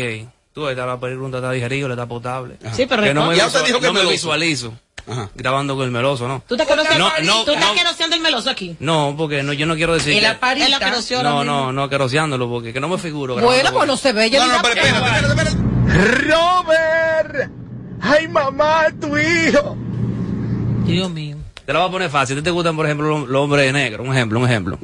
tú 0.54 0.68
esta 0.68 0.88
la 0.88 1.00
pregunta 1.00 1.38
está 1.38 1.52
digerible, 1.52 1.94
está 1.94 2.08
potable. 2.08 2.58
Sí, 2.74 2.88
pero 2.90 3.04
que 3.04 3.14
no 3.14 3.28
me, 3.28 3.36
Ya 3.36 3.44
te 3.44 3.50
visual- 3.60 3.66
dijo 3.68 3.80
que 3.80 3.86
no 3.86 3.94
me 3.94 4.06
visualizo 4.10 4.74
Ajá. 5.08 5.30
grabando 5.36 5.76
con 5.76 5.86
el 5.86 5.92
meloso, 5.92 6.28
¿no? 6.28 6.42
¿Tú 6.48 6.56
estás 6.56 6.68
conociendo, 6.68 7.08
No, 7.08 7.14
no, 7.24 7.44
¿tú 7.46 7.52
estás 7.52 7.76
no. 7.76 7.78
conociendo 7.78 8.16
el 8.16 8.22
meloso 8.24 8.50
aquí? 8.50 8.76
No, 8.80 9.14
porque 9.16 9.44
no, 9.44 9.54
yo 9.54 9.68
no 9.68 9.76
quiero 9.76 9.94
decir 9.94 10.18
El 10.18 10.26
aparita. 10.26 10.80
Que 10.80 11.22
No, 11.22 11.44
no, 11.44 11.72
no 11.72 11.88
queroseándolo, 11.88 12.50
porque 12.50 12.74
que 12.74 12.80
no 12.80 12.88
me 12.88 12.98
figuro. 12.98 13.36
Bueno, 13.36 13.72
pues 13.72 13.86
no 13.86 13.98
se 13.98 14.14
ve. 14.14 14.32
Yo 14.32 14.40
No, 14.44 14.52
no, 14.52 14.62
pero 14.64 14.74
espérate, 14.82 15.28
espérate, 15.30 15.52
espérate. 15.52 16.26
Robert, 16.28 17.52
ay 18.02 18.28
mamá, 18.30 18.88
tu 19.00 19.16
hijo. 19.16 19.78
Dios 20.88 21.12
mío. 21.12 21.38
Te 21.66 21.74
la 21.74 21.80
voy 21.80 21.90
a 21.90 21.92
poner 21.92 22.10
fácil. 22.10 22.38
¿A 22.38 22.40
ti 22.42 22.44
te 22.44 22.52
gustan, 22.52 22.76
por 22.76 22.86
ejemplo, 22.86 23.08
los, 23.08 23.28
los 23.28 23.42
hombres 23.44 23.72
negros? 23.74 24.08
Un 24.08 24.14
ejemplo, 24.14 24.40
un 24.40 24.46
ejemplo. 24.50 24.80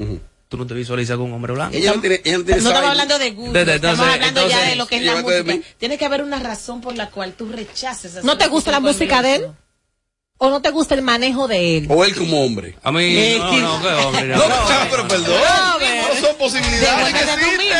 Tú 0.47 0.57
no 0.57 0.65
te 0.67 0.73
visualizas 0.73 1.15
con 1.15 1.27
un 1.27 1.33
hombre 1.33 1.53
blanco. 1.53 1.75
Ella 1.75 1.93
no 1.93 2.01
tiene, 2.01 2.21
ella 2.25 2.37
no 2.39 2.43
tiene 2.43 2.61
No 2.61 2.67
estamos 2.69 2.89
hablando 2.89 3.17
de 3.19 3.31
gusto, 3.31 3.57
estamos 3.59 3.75
entonces- 3.75 4.13
hablando 4.15 4.47
ya 4.49 4.61
de 4.67 4.75
lo 4.75 4.85
que 4.87 4.97
es 4.97 5.03
la 5.03 5.21
música. 5.21 5.67
Tiene 5.77 5.97
que 5.97 6.05
haber 6.05 6.23
una 6.23 6.39
razón 6.39 6.81
por 6.81 6.95
la 6.97 7.09
cual 7.09 7.33
tú 7.33 7.49
rechaces. 7.49 8.23
¿No 8.23 8.37
te 8.37 8.47
gusta 8.47 8.71
la 8.71 8.79
música 8.79 9.21
de 9.21 9.35
él? 9.35 9.47
o 10.43 10.49
no 10.49 10.59
te 10.59 10.71
gusta 10.71 10.95
el 10.95 11.03
manejo 11.03 11.47
de 11.47 11.77
él? 11.77 11.85
O 11.87 12.03
él 12.03 12.15
como 12.15 12.43
hombre. 12.43 12.75
A 12.81 12.91
mí, 12.91 13.15
Eh, 13.15 13.37
no, 13.39 13.51
¿qué? 13.51 13.61
no, 13.61 13.79
qué 13.81 13.87
hombre. 13.89 14.27
No, 14.29 14.43
pero 14.89 15.07
perdón. 15.07 15.35
No 15.39 16.27
son 16.27 16.35
posibilidades 16.37 17.13
que 17.13 17.19
existen. 17.19 17.77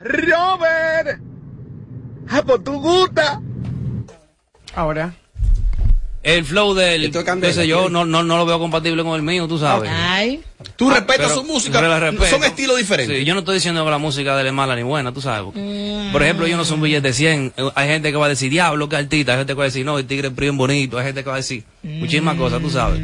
Robert. 0.00 1.20
Ah, 2.30 2.42
pues 2.46 2.64
tú 2.64 2.72
gusta. 2.80 3.42
Ahora. 4.74 5.14
El 6.22 6.44
flow 6.44 6.74
del, 6.74 7.12
qué 7.12 7.52
sé 7.52 7.66
yo, 7.68 7.88
no, 7.88 8.04
no, 8.04 8.22
no 8.24 8.36
lo 8.36 8.44
veo 8.44 8.58
compatible 8.58 9.02
con 9.04 9.14
el 9.14 9.22
mío, 9.22 9.46
tú 9.46 9.56
sabes. 9.58 9.88
Ay. 9.92 10.40
Tú 10.76 10.90
respetas 10.90 11.28
Pero- 11.28 11.34
su 11.36 11.44
música, 11.44 11.80
son 12.28 12.42
estilos 12.44 12.76
diferentes. 12.76 13.18
Sí, 13.18 13.24
yo 13.24 13.34
no 13.34 13.40
estoy 13.40 13.54
diciendo 13.54 13.84
que 13.84 13.90
la 13.90 13.98
música 13.98 14.34
de 14.34 14.40
él 14.42 14.48
es 14.48 14.52
mala 14.52 14.74
ni 14.74 14.82
buena, 14.82 15.12
tú 15.12 15.20
sabes. 15.20 15.52
Por 16.12 16.22
ejemplo, 16.22 16.46
yo 16.48 16.56
no 16.56 16.64
soy 16.64 16.74
un 16.74 16.82
billete 16.82 17.08
de 17.08 17.14
100. 17.14 17.52
Eh, 17.56 17.70
Hay 17.76 17.88
gente 17.88 18.10
que 18.10 18.16
va 18.16 18.26
a 18.26 18.30
decir, 18.30 18.50
diablo, 18.50 18.88
que 18.88 18.96
artista. 18.96 19.32
Hay 19.32 19.38
gente 19.38 19.52
que 19.52 19.56
va 19.58 19.64
a 19.64 19.66
decir, 19.66 19.86
no, 19.86 19.98
el 19.98 20.06
tigre 20.06 20.28
es 20.28 20.34
bien 20.34 20.56
bonito. 20.56 20.98
Hay 20.98 21.04
gente 21.06 21.22
que 21.22 21.28
va 21.28 21.36
a 21.36 21.38
decir 21.38 21.62
muchísimas 21.82 22.36
cosas, 22.36 22.60
tú 22.60 22.68
sabes. 22.70 23.00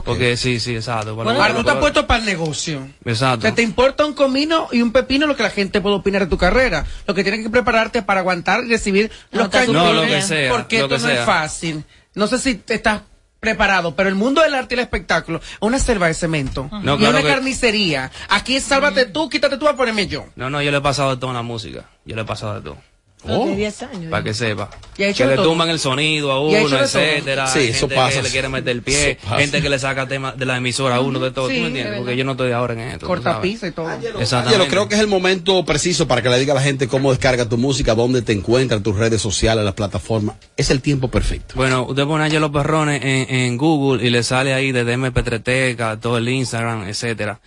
Porque 0.00 0.36
sí, 0.36 0.58
sí, 0.60 0.74
exacto. 0.76 1.10
Ahora, 1.10 1.32
menos- 1.34 1.52
tú 1.54 1.58
estás 1.60 1.76
puesto 1.76 2.06
para 2.06 2.20
el 2.20 2.26
negocio. 2.26 2.88
Exacto. 3.04 3.46
Que 3.46 3.52
te 3.52 3.62
importa 3.62 4.06
un 4.06 4.14
comino 4.14 4.68
y 4.72 4.80
un 4.82 4.92
pepino 4.92 5.26
lo 5.26 5.36
que 5.36 5.42
la 5.42 5.50
gente 5.50 5.80
puede 5.80 5.96
opinar 5.96 6.22
de 6.22 6.28
tu 6.28 6.38
carrera. 6.38 6.86
Lo 7.06 7.14
que 7.14 7.22
tienes 7.22 7.42
que 7.42 7.50
prepararte 7.50 8.02
para 8.02 8.20
aguantar 8.20 8.64
y 8.64 8.68
recibir 8.68 9.10
los 9.30 9.48
cañones. 9.48 9.82
No, 9.82 9.92
lo 9.92 10.02
que 10.06 10.22
sea, 10.22 10.50
Porque 10.50 10.78
lo 10.78 10.84
esto 10.86 10.96
que 10.96 11.02
no 11.02 11.08
sea. 11.08 11.20
es 11.20 11.26
fácil. 11.26 11.84
No 12.14 12.26
sé 12.26 12.38
si 12.38 12.54
te 12.54 12.74
estás 12.74 13.02
preparado, 13.40 13.96
pero 13.96 14.08
el 14.08 14.14
mundo 14.14 14.40
del 14.40 14.54
arte 14.54 14.74
y 14.74 14.78
el 14.78 14.84
espectáculo 14.84 15.38
es 15.42 15.44
una 15.60 15.78
selva 15.80 16.06
de 16.06 16.14
cemento. 16.14 16.68
No, 16.70 16.94
y 16.94 16.98
claro 16.98 17.10
una 17.10 17.22
que- 17.22 17.28
carnicería. 17.28 18.10
Aquí 18.28 18.60
sálvate 18.60 19.06
tú, 19.06 19.28
quítate 19.28 19.56
tú 19.58 19.66
a 19.66 19.74
ponerme 19.76 20.06
yo. 20.06 20.26
No, 20.36 20.48
no, 20.48 20.62
yo 20.62 20.70
le 20.70 20.76
he 20.76 20.80
pasado 20.80 21.10
de 21.10 21.16
todo 21.16 21.30
en 21.30 21.36
la 21.36 21.42
música. 21.42 21.86
Yo 22.04 22.14
le 22.14 22.22
he 22.22 22.24
pasado 22.24 22.54
de 22.54 22.60
todo. 22.60 22.78
Oh. 23.24 23.46
De 23.46 23.56
10 23.56 23.82
años. 23.84 24.10
Para 24.10 24.24
que 24.24 24.34
sepa. 24.34 24.68
Que 24.96 25.12
le 25.26 25.36
tumban 25.36 25.68
el 25.70 25.78
sonido 25.78 26.32
a 26.32 26.40
uno, 26.40 26.58
etcétera. 26.78 27.46
Sí, 27.46 27.58
Hay 27.60 27.68
eso 27.68 27.80
gente 27.88 27.94
pasa. 27.94 28.16
que 28.16 28.22
le 28.22 28.30
quiere 28.30 28.48
meter 28.48 28.70
el 28.70 28.82
pie, 28.82 29.18
gente 29.38 29.62
que 29.62 29.68
le 29.68 29.78
saca 29.78 30.08
temas 30.08 30.36
de 30.36 30.44
la 30.44 30.56
emisora 30.56 30.96
a 30.96 31.00
uno, 31.00 31.18
de 31.20 31.30
todo. 31.30 31.48
Sí, 31.48 31.54
¿Tú 31.54 31.60
me 31.60 31.64
de 31.64 31.68
entiendes? 31.68 31.98
Porque 32.00 32.16
yo 32.16 32.24
no 32.24 32.32
estoy 32.32 32.52
ahora 32.52 32.74
en 32.74 32.80
esto. 32.80 32.98
tú 33.00 33.06
Corta 33.06 33.34
sabes. 33.34 33.50
pizza 33.50 33.68
y 33.68 33.70
todo. 33.72 33.90
Exactamente. 33.90 34.64
Yo 34.64 34.68
creo 34.70 34.88
que 34.88 34.96
es 34.96 35.00
el 35.00 35.06
momento 35.06 35.64
preciso 35.64 36.08
para 36.08 36.20
que 36.22 36.28
le 36.28 36.38
diga 36.38 36.52
a 36.52 36.56
la 36.56 36.62
gente 36.62 36.88
cómo 36.88 37.10
descarga 37.10 37.48
tu 37.48 37.58
música, 37.58 37.94
dónde 37.94 38.22
te 38.22 38.32
encuentras, 38.32 38.82
tus 38.82 38.96
redes 38.96 39.22
sociales, 39.22 39.64
las 39.64 39.74
plataformas. 39.74 40.36
Es 40.56 40.70
el 40.70 40.80
tiempo 40.82 41.08
perfecto. 41.08 41.54
Bueno, 41.56 41.84
usted 41.84 42.04
pone 42.04 42.24
Angelo 42.24 42.50
Perrones 42.50 43.02
en, 43.04 43.34
en 43.34 43.56
Google 43.56 44.04
y 44.04 44.10
le 44.10 44.22
sale 44.22 44.52
ahí 44.52 44.72
desde 44.72 44.96
MP3 44.96 46.00
todo 46.00 46.18
el 46.18 46.28
Instagram, 46.28 46.88
etcétera. 46.88 47.40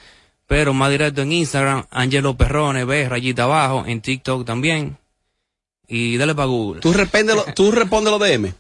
Pero 0.48 0.74
más 0.74 0.92
directo 0.92 1.22
en 1.24 1.32
Instagram, 1.32 1.86
Angelo 1.90 2.38
Perrones, 2.38 2.86
ve 2.86 3.10
rayita 3.10 3.44
abajo, 3.44 3.84
en 3.88 4.00
TikTok 4.02 4.46
también. 4.46 4.98
Y 5.88 6.18
dale 6.18 6.34
para 6.36 6.48
Google. 6.48 6.82
Tú 6.82 6.94
respondes, 6.94 7.36
lo- 7.36 7.46
tú 7.54 7.72
respondes 7.72 8.12
los 8.12 8.20
DM. 8.20 8.54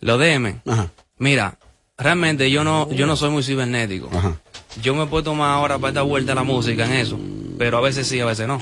Los 0.00 0.18
DM. 0.18 0.60
Ajá. 0.66 0.88
Mira, 1.18 1.58
realmente 1.98 2.50
yo 2.50 2.64
no, 2.64 2.90
yo 2.90 3.06
no 3.06 3.16
soy 3.16 3.30
muy 3.30 3.42
cibernético. 3.42 4.08
Ajá. 4.16 4.36
Yo 4.82 4.94
me 4.94 5.06
puedo 5.06 5.22
tomar 5.24 5.50
ahora 5.50 5.78
para 5.78 5.92
dar 5.92 6.04
vuelta 6.04 6.32
a 6.32 6.34
la 6.34 6.42
música 6.44 6.86
en 6.86 6.92
eso. 6.92 7.18
Pero 7.58 7.78
a 7.78 7.80
veces 7.82 8.06
sí, 8.06 8.18
a 8.20 8.24
veces 8.24 8.46
no. 8.48 8.58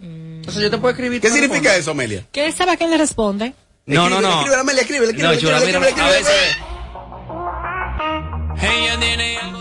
Entonces 0.00 0.60
yo 0.62 0.70
te 0.70 0.78
puedo 0.78 0.90
escribir. 0.90 1.20
¿Qué 1.20 1.28
todo 1.28 1.38
significa 1.38 1.76
eso, 1.76 1.92
Amelia? 1.92 2.26
¿Que 2.32 2.46
él 2.46 2.52
sabe 2.52 2.72
a 2.72 2.76
quién 2.76 2.90
le 2.90 2.98
responde? 2.98 3.54
No, 3.86 4.10
no, 4.10 4.20
no. 4.20 4.40
Escribe, 4.40 4.56
Amelia, 4.60 4.80
escribe, 4.82 5.04
escribe, 5.06 5.22
No, 5.22 5.32
escribe, 5.32 5.54
chula, 5.54 5.66
mira, 5.66 5.88
escribe, 5.88 6.08
a 6.08 6.18
escribe, 6.18 6.30
veces. 6.30 6.56
Tiene 9.00 9.36
algo 9.38 9.51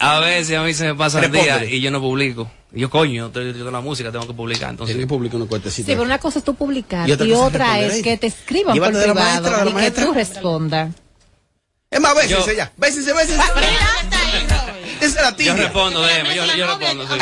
A 0.00 0.20
veces 0.20 0.56
a 0.56 0.62
mí 0.62 0.74
se 0.74 0.84
me 0.84 0.94
pasa 0.94 1.20
el 1.24 1.32
día 1.32 1.64
y 1.64 1.80
yo 1.80 1.90
no 1.90 2.00
publico. 2.00 2.50
Yo, 2.70 2.90
coño, 2.90 3.26
estoy 3.28 3.48
estoy 3.48 3.62
con 3.64 3.72
la 3.72 3.80
música, 3.80 4.12
tengo 4.12 4.26
que 4.26 4.34
publicar. 4.34 4.70
Entonces, 4.70 4.94
Tiene 4.94 5.06
que 5.06 5.08
publicar 5.08 5.36
una 5.36 5.44
Sí, 5.46 5.48
cuentecita. 5.48 5.86
pero 5.86 6.02
una 6.02 6.18
cosa 6.18 6.38
es 6.38 6.44
tú 6.44 6.54
publicar 6.54 7.08
Y 7.08 7.12
y 7.12 7.32
otra 7.32 7.80
es 7.80 8.02
que 8.02 8.16
te 8.18 8.26
escriban 8.26 8.76
por 8.78 8.88
privado 8.88 9.14
maestra, 9.14 9.64
y 9.70 9.72
que 9.74 9.90
tú 9.90 10.12
respondas. 10.12 10.90
Es 11.90 12.00
más, 12.00 12.14
bésense 12.14 12.50
Yo- 12.50 12.56
ya. 12.56 12.70
Bésense, 12.76 13.12
bésense. 13.14 13.42
Esa 15.00 15.06
es 15.06 15.14
la 15.14 15.30
yo 15.30 15.36
tía. 15.36 15.54
respondo, 15.54 16.02
déjeme, 16.02 16.34
yo, 16.34 16.44
yo 16.54 16.66
respondo. 16.66 17.04
sí. 17.06 17.14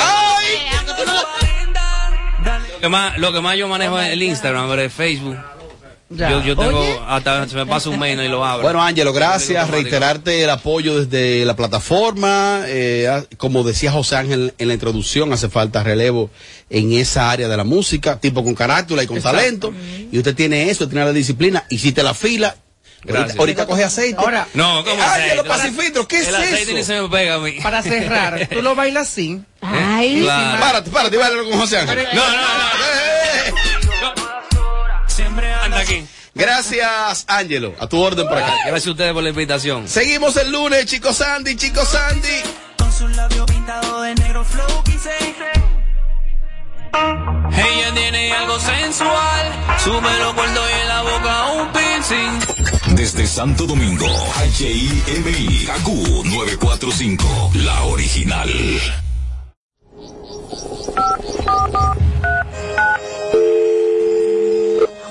Lo 2.75 2.81
que 2.81 2.89
más, 2.89 3.19
lo 3.19 3.33
que 3.33 3.41
más 3.41 3.57
yo 3.57 3.69
manejo 3.69 3.99
es 4.01 4.13
el 4.13 4.23
Instagram, 4.23 4.69
pero 4.69 4.83
el 4.83 4.91
Facebook. 4.91 5.37
Ya. 6.09 6.31
Yo, 6.31 6.41
yo 6.43 6.57
tengo, 6.57 6.79
Oye. 6.79 7.01
hasta 7.09 7.49
se 7.49 7.57
me 7.57 7.67
pasa 7.67 7.91
un 7.91 7.99
mail 7.99 8.21
y 8.21 8.29
lo 8.29 8.45
abro. 8.45 8.63
Bueno, 8.63 8.81
Ángelo, 8.81 9.13
gracias. 9.13 9.69
Reiterarte 9.69 10.45
el 10.45 10.51
apoyo 10.51 11.03
desde 11.05 11.45
la 11.45 11.57
plataforma. 11.57 12.61
Eh, 12.67 13.09
ah, 13.11 13.25
como 13.37 13.65
decía 13.65 13.91
José 13.91 14.15
Ángel 14.17 14.55
en 14.59 14.69
la 14.69 14.75
introducción, 14.75 15.33
hace 15.33 15.49
falta 15.49 15.83
relevo 15.83 16.31
en 16.71 16.93
esa 16.93 17.31
área 17.33 17.49
de 17.49 17.57
la 17.57 17.65
música, 17.65 18.21
tipo 18.21 18.45
con 18.45 18.55
carácter 18.55 19.03
y 19.03 19.07
con 19.09 19.17
Exacto. 19.17 19.37
talento. 19.39 19.75
Y 20.13 20.19
usted 20.19 20.35
tiene 20.37 20.71
eso, 20.71 20.89
tiene 20.89 21.05
la 21.07 21.13
disciplina. 21.13 21.65
Hiciste 21.71 22.05
la 22.05 22.15
fila. 22.15 22.55
Gracias. 23.03 23.39
Ahorita, 23.39 23.67
coge 23.67 23.85
aceite. 23.85 24.17
Ahora, 24.19 24.47
No, 24.55 24.85
¿cómo 24.85 24.97
Eh, 25.01 25.05
Ángelo 25.07 25.43
aceite? 25.43 25.49
Pacifitro, 25.49 26.09
¿qué 26.09 26.19
es 26.21 26.29
El 26.29 26.35
aceite 26.37 26.73
ni 26.73 26.81
eso? 26.81 26.93
se 26.93 27.03
me 27.03 27.09
pega 27.09 27.35
a 27.35 27.39
mí. 27.39 27.53
para 27.63 27.83
cerrar, 27.83 28.49
tú 28.53 28.63
lo 28.63 28.75
bailas 28.77 29.09
así. 29.09 29.41
Ay, 29.61 30.21
Claro. 30.23 30.61
Párate, 30.61 30.91
párate, 30.91 31.17
bailalo 31.17 31.49
con 31.51 31.59
José 31.61 31.79
Ángel. 31.79 31.99
No, 32.15 32.27
no, 32.27 32.33
no. 32.33 33.06
Aquí. 35.87 36.07
Gracias, 36.35 37.25
Ángelo. 37.29 37.75
A 37.79 37.87
tu 37.87 37.99
orden 37.99 38.27
por 38.29 38.37
acá. 38.37 38.53
Gracias 38.67 38.89
a 38.89 38.91
ustedes 38.91 39.13
por 39.13 39.23
la 39.23 39.31
invitación. 39.31 39.89
Seguimos 39.89 40.37
el 40.37 40.51
lunes, 40.51 40.85
chicos 40.87 41.17
Sandy, 41.17 41.57
chicos 41.57 41.89
Sandy. 41.89 42.43
Con 42.77 42.93
sus 42.93 43.17
labios 43.17 43.47
pintados 43.47 44.03
de 44.03 44.15
negro 44.17 44.45
flow. 44.45 44.87
Ella 46.97 47.95
tiene 47.95 48.33
algo 48.33 48.59
sensual, 48.59 49.53
su 49.83 49.91
pelo 49.91 50.35
corto 50.35 50.61
y 50.69 50.81
en 50.81 50.89
la 50.89 51.03
boca 51.03 51.47
un 51.53 51.73
piercing. 51.73 52.95
Desde 52.95 53.27
Santo 53.27 53.67
Domingo, 53.67 54.07
HIMI, 54.59 55.67
KQ 55.67 56.25
945, 56.25 57.51
la 57.55 57.83
original. 57.85 58.51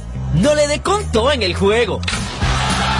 no 0.35 0.55
le 0.55 0.67
dé 0.67 0.81
conto 0.81 1.31
en 1.31 1.43
el 1.43 1.55
juego. 1.55 2.01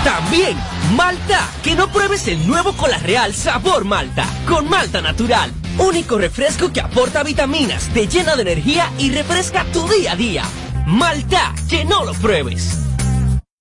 También, 0.03 0.57
Malta, 0.95 1.49
que 1.63 1.75
no 1.75 1.91
pruebes 1.91 2.27
el 2.27 2.47
nuevo 2.47 2.73
Cola 2.73 2.97
Real 2.97 3.33
sabor 3.33 3.85
Malta, 3.85 4.25
con 4.47 4.67
Malta 4.67 5.01
Natural. 5.01 5.51
Único 5.77 6.17
refresco 6.17 6.73
que 6.73 6.81
aporta 6.81 7.23
vitaminas, 7.23 7.85
te 7.93 8.07
llena 8.07 8.35
de 8.35 8.41
energía 8.41 8.91
y 8.97 9.11
refresca 9.11 9.63
tu 9.71 9.87
día 9.87 10.13
a 10.13 10.15
día. 10.15 10.43
Malta, 10.85 11.53
que 11.69 11.85
no 11.85 12.03
lo 12.03 12.13
pruebes. 12.13 12.77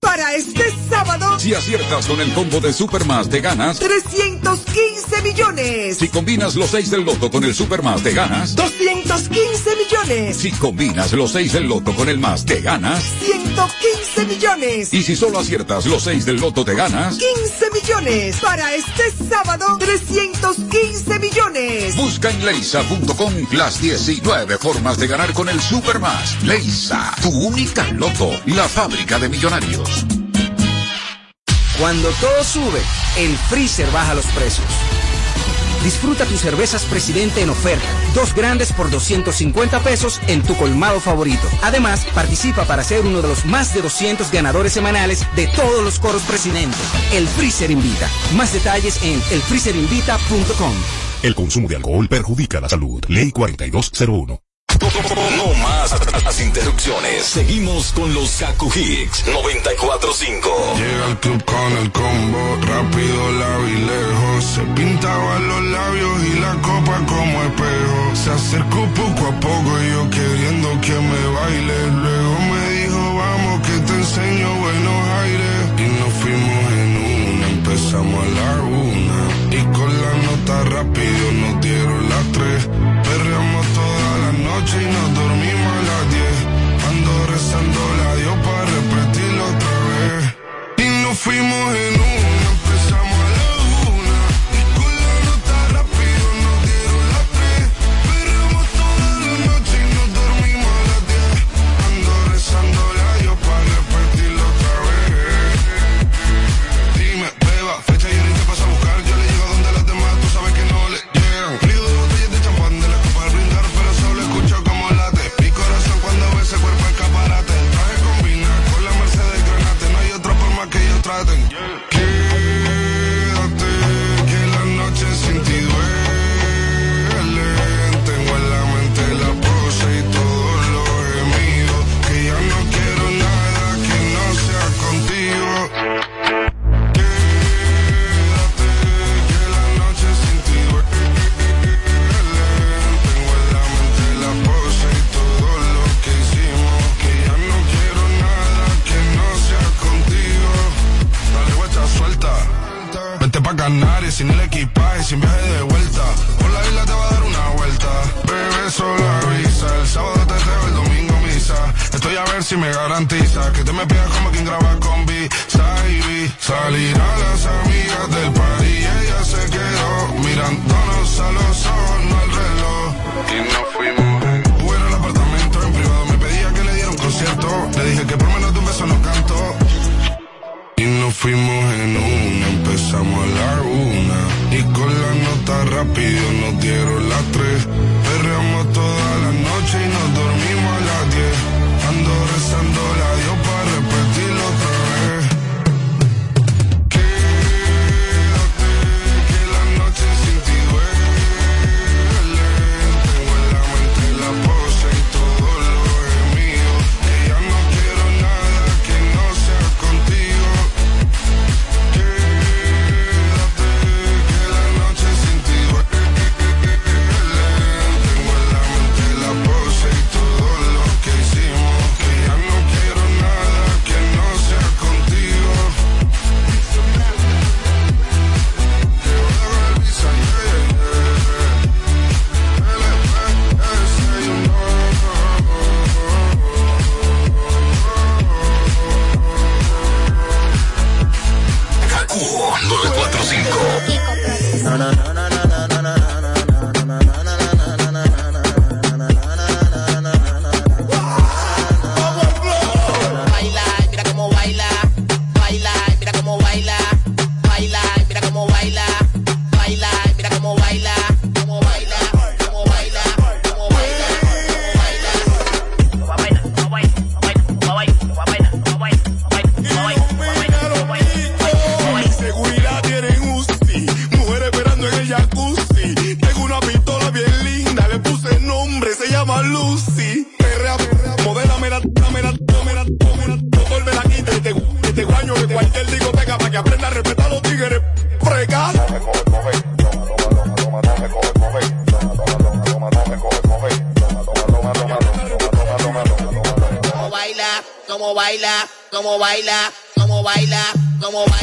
Para 0.00 0.34
este 0.34 0.64
sábado, 0.88 1.38
Si 1.38 1.54
aciertas 1.54 2.06
con 2.06 2.20
el 2.20 2.32
combo 2.32 2.58
de 2.58 2.72
Supermas 2.72 3.28
te 3.28 3.42
ganas. 3.42 3.78
315 3.78 5.22
millones. 5.22 5.98
Si 5.98 6.08
combinas 6.08 6.56
los 6.56 6.70
6 6.70 6.90
del 6.90 7.04
loto 7.04 7.30
con 7.30 7.44
el 7.44 7.54
Supermas 7.54 8.02
te 8.02 8.12
ganas. 8.14 8.56
215 8.56 9.70
millones. 9.76 10.36
Si 10.38 10.52
combinas 10.52 11.12
los 11.12 11.32
6 11.32 11.52
del 11.52 11.68
loto 11.68 11.94
con 11.94 12.08
el 12.08 12.18
más 12.18 12.46
te 12.46 12.62
ganas. 12.62 13.04
115 13.55 14.26
millones. 14.26 14.94
Y 14.94 15.03
si 15.03 15.16
solo 15.16 15.38
aciertas 15.38 15.86
los 15.86 16.05
6 16.05 16.24
del 16.24 16.36
loto 16.36 16.64
te 16.64 16.74
ganas. 16.74 17.16
15 17.16 17.70
millones. 17.72 18.36
Para 18.40 18.74
este 18.74 19.11
sábado, 19.28 19.76
315 19.78 21.18
millones. 21.18 21.96
Busca 21.96 22.30
en 22.30 22.44
leisa.com 22.44 23.34
las 23.53 23.80
19 23.80 24.59
formas 24.59 24.98
de 24.98 25.07
ganar 25.09 25.32
con 25.32 25.48
el 25.48 25.61
Supermas. 25.61 26.42
Leisa, 26.44 27.14
tu 27.22 27.30
única 27.30 27.90
loto, 27.92 28.30
la 28.46 28.68
fábrica 28.68 29.18
de 29.18 29.28
millonarios. 29.28 30.07
Cuando 31.78 32.11
todo 32.20 32.44
sube, 32.44 32.80
el 33.16 33.36
freezer 33.48 33.90
baja 33.90 34.14
los 34.14 34.26
precios. 34.26 34.99
Disfruta 35.82 36.24
tus 36.26 36.40
cervezas 36.40 36.84
Presidente 36.84 37.42
en 37.42 37.50
oferta. 37.50 37.86
Dos 38.14 38.34
grandes 38.34 38.72
por 38.72 38.90
250 38.90 39.80
pesos 39.80 40.20
en 40.26 40.42
tu 40.42 40.56
colmado 40.56 41.00
favorito. 41.00 41.46
Además, 41.62 42.06
participa 42.14 42.64
para 42.64 42.84
ser 42.84 43.06
uno 43.06 43.22
de 43.22 43.28
los 43.28 43.44
más 43.46 43.74
de 43.74 43.82
200 43.82 44.30
ganadores 44.30 44.72
semanales 44.72 45.26
de 45.36 45.46
todos 45.48 45.82
los 45.82 45.98
coros 45.98 46.22
Presidente. 46.22 46.76
El 47.12 47.26
Freezer 47.26 47.70
Invita. 47.70 48.08
Más 48.34 48.52
detalles 48.52 49.02
en 49.02 49.20
elfreezerinvita.com. 49.30 50.74
El 51.22 51.34
consumo 51.34 51.68
de 51.68 51.76
alcohol 51.76 52.08
perjudica 52.08 52.60
la 52.60 52.68
salud. 52.68 53.04
Ley 53.08 53.30
4201. 53.30 54.49
No 55.91 56.20
las 56.22 56.41
interrupciones. 56.41 57.24
Seguimos 57.24 57.91
con 57.91 58.14
los 58.14 58.30
Kaku 58.36 58.70
Hicks 58.72 59.26
945. 59.26 60.74
Llega 60.76 61.07
al 61.07 61.18
club 61.18 61.45
con 61.45 61.72
el 61.78 61.91
combo, 61.91 62.57
rápido, 62.62 63.32
largo 63.32 63.66
y 63.66 63.76
lejos. 63.91 64.45
Se 64.45 64.61
pintaban 64.78 65.49
los 65.49 65.62
labios 65.64 66.22
y 66.32 66.38
la 66.38 66.55
copa 66.62 66.97
como 67.09 67.43
espejo. 67.43 68.14
Se 68.14 68.30
acercó 68.30 68.86
poco 68.95 69.26
a 69.26 69.41
poco 69.41 69.82
y 69.82 69.91
yo 69.91 70.11
queriendo 70.11 70.80
que 70.80 70.93
me 70.93 71.26
baile. 71.34 71.86
Luego 71.91 72.38
me 72.38 72.70
dijo, 72.70 73.14
vamos 73.16 73.66
que 73.66 73.78
te 73.80 73.93
enseño 73.93 74.49
buenos 74.61 75.09
aires. 75.22 75.61
Y 75.76 75.86
nos 75.99 76.12
fuimos 76.22 76.72
en 76.72 76.91
una, 77.34 77.49
empezamos 77.49 78.24
a 78.24 78.28
la 78.28 78.62
una. 78.62 79.20
Y 79.51 79.61
con 79.74 79.91
la 80.03 80.12
nota 80.22 80.64
rápido 80.70 81.32
nos 81.32 81.49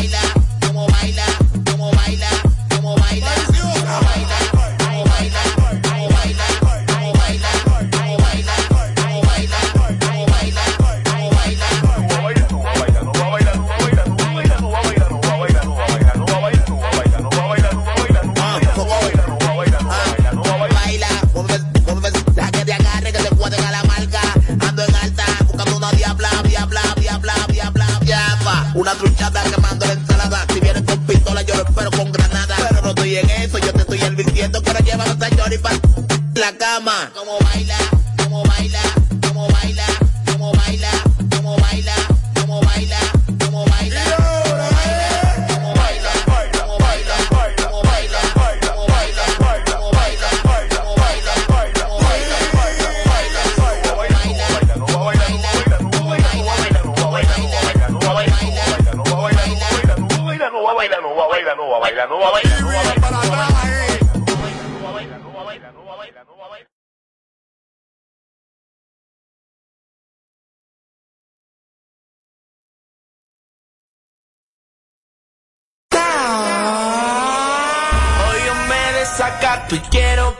bailar. 0.08 0.47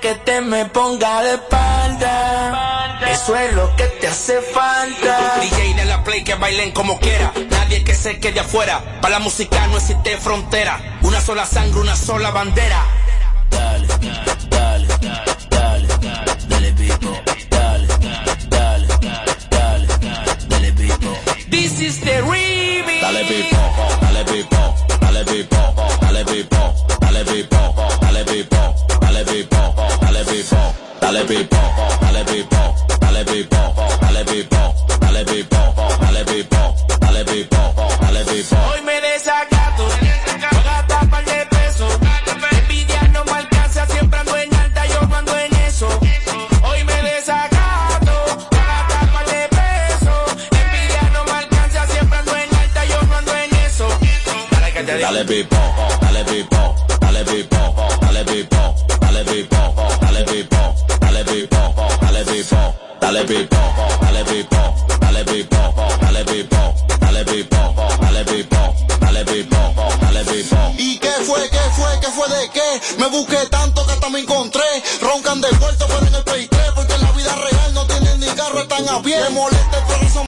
Que 0.08 0.16
te 0.16 0.40
me 0.40 0.64
ponga 0.68 1.22
de 1.22 1.34
espalda. 1.34 2.98
Eso 3.12 3.36
es 3.36 3.54
lo 3.54 3.76
que 3.76 3.84
te 4.00 4.08
hace 4.08 4.42
falta. 4.42 5.40
DJ 5.42 5.74
de 5.74 5.84
la 5.84 6.02
play 6.06 6.24
que 6.24 6.36
bailen 6.36 6.72
como 6.72 6.98
quiera. 6.98 7.34
Nadie 7.50 7.84
que 7.84 7.94
se 7.94 8.18
quede 8.18 8.40
afuera. 8.40 9.00
Para 9.02 9.16
la 9.16 9.20
música 9.20 9.68
no 9.68 9.76
existe 9.76 10.18
frontera. 10.18 11.00
Una 11.02 11.20
sola 11.20 11.46
sangre, 11.46 11.82
una 11.82 11.98
sola 11.98 12.32
bandera. 12.32 12.86
Dale, 13.50 13.88
dale, 14.50 14.88
dale, 15.50 15.88
dale, 16.48 16.72
pipo. 16.72 17.12
Dale, 17.50 17.88
dale, 18.50 18.88
dale, 19.50 19.88
dale, 20.48 20.72
pipo. 20.72 21.18
This 21.50 21.82
is 21.82 22.00
the 22.00 22.22
remix. 22.22 23.02
Dale 23.02 23.24
dale 23.24 23.98
dale 24.08 24.24
pipo, 24.24 24.62
dale 25.02 25.24
pipo, 25.24 25.58
dale 26.00 26.24
pipo, 26.24 26.58
dale 27.00 27.24
pipo, 27.24 27.24
dale 27.24 27.24
pipo, 27.24 27.76
dale 28.00 28.24
pipo, 28.24 28.76
dale 31.08 31.24
pipo, 31.24 31.58
dale 32.02 32.24
pipo, 32.26 32.76
dale 33.00 33.24
pipo, 33.24 33.74
dale 34.02 34.24
pipo, 34.26 34.74
dale 35.00 35.24
pipo, 35.24 35.58
dale 36.02 36.24
pipo, 36.26 36.76
dale 37.00 37.24
pipo, 37.24 37.74
dale 38.02 38.24
pipo. 38.26 38.56
Hoy 38.58 38.82
me 38.82 39.00
desacato, 39.00 39.86
voy 39.86 40.10
a 40.44 40.64
gastar 40.64 41.10
par 41.10 41.24
de 41.24 41.46
pesos. 41.46 41.98
Envidia 42.52 43.02
no 43.14 43.24
me 43.24 43.32
alcanza, 43.32 43.86
siempre 43.86 44.20
ando 44.20 44.36
en 44.36 44.54
alta, 44.54 44.86
yo 44.88 45.00
ando 45.16 45.40
en 45.40 45.56
eso. 45.56 45.88
Hoy 46.64 46.84
me 46.84 47.02
desacato, 47.04 48.12
voy 48.52 48.60
a 48.60 48.66
gastar 48.66 49.12
par 49.14 49.26
de 49.28 49.48
pesos. 49.48 50.48
Envidia 50.52 51.10
no 51.14 51.24
me 51.24 51.32
alcanza, 51.32 51.88
siempre 51.88 52.18
ando 52.20 52.36
en 52.36 52.54
alta, 52.54 52.86
yo 52.86 53.00
ando 53.00 53.34
en 53.34 53.56
eso. 53.66 53.88
Dale 55.00 55.24
pipo, 55.24 55.56
dale 56.02 56.24
pipo, 56.26 56.76
Me 72.98 73.08
busqué 73.08 73.46
tanto 73.50 73.86
que 73.86 73.92
hasta 73.92 74.10
me 74.10 74.20
encontré. 74.20 74.64
Roncan 75.02 75.42
de 75.42 75.50
puerto, 75.50 75.86
pero 75.88 76.08
en 76.08 76.16
el 76.16 76.24
3, 76.24 76.50
porque 76.76 76.94
en 76.94 77.02
la 77.02 77.12
vida 77.12 77.36
real 77.36 77.74
no 77.74 77.86
tienen 77.86 78.20
ni 78.20 78.28
carro, 78.28 78.62
están 78.62 78.88
a 78.90 79.02
pie. 79.02 79.20
Me 79.22 79.30
molesta 79.30 79.78
el 79.78 79.84
progreso 79.86 80.27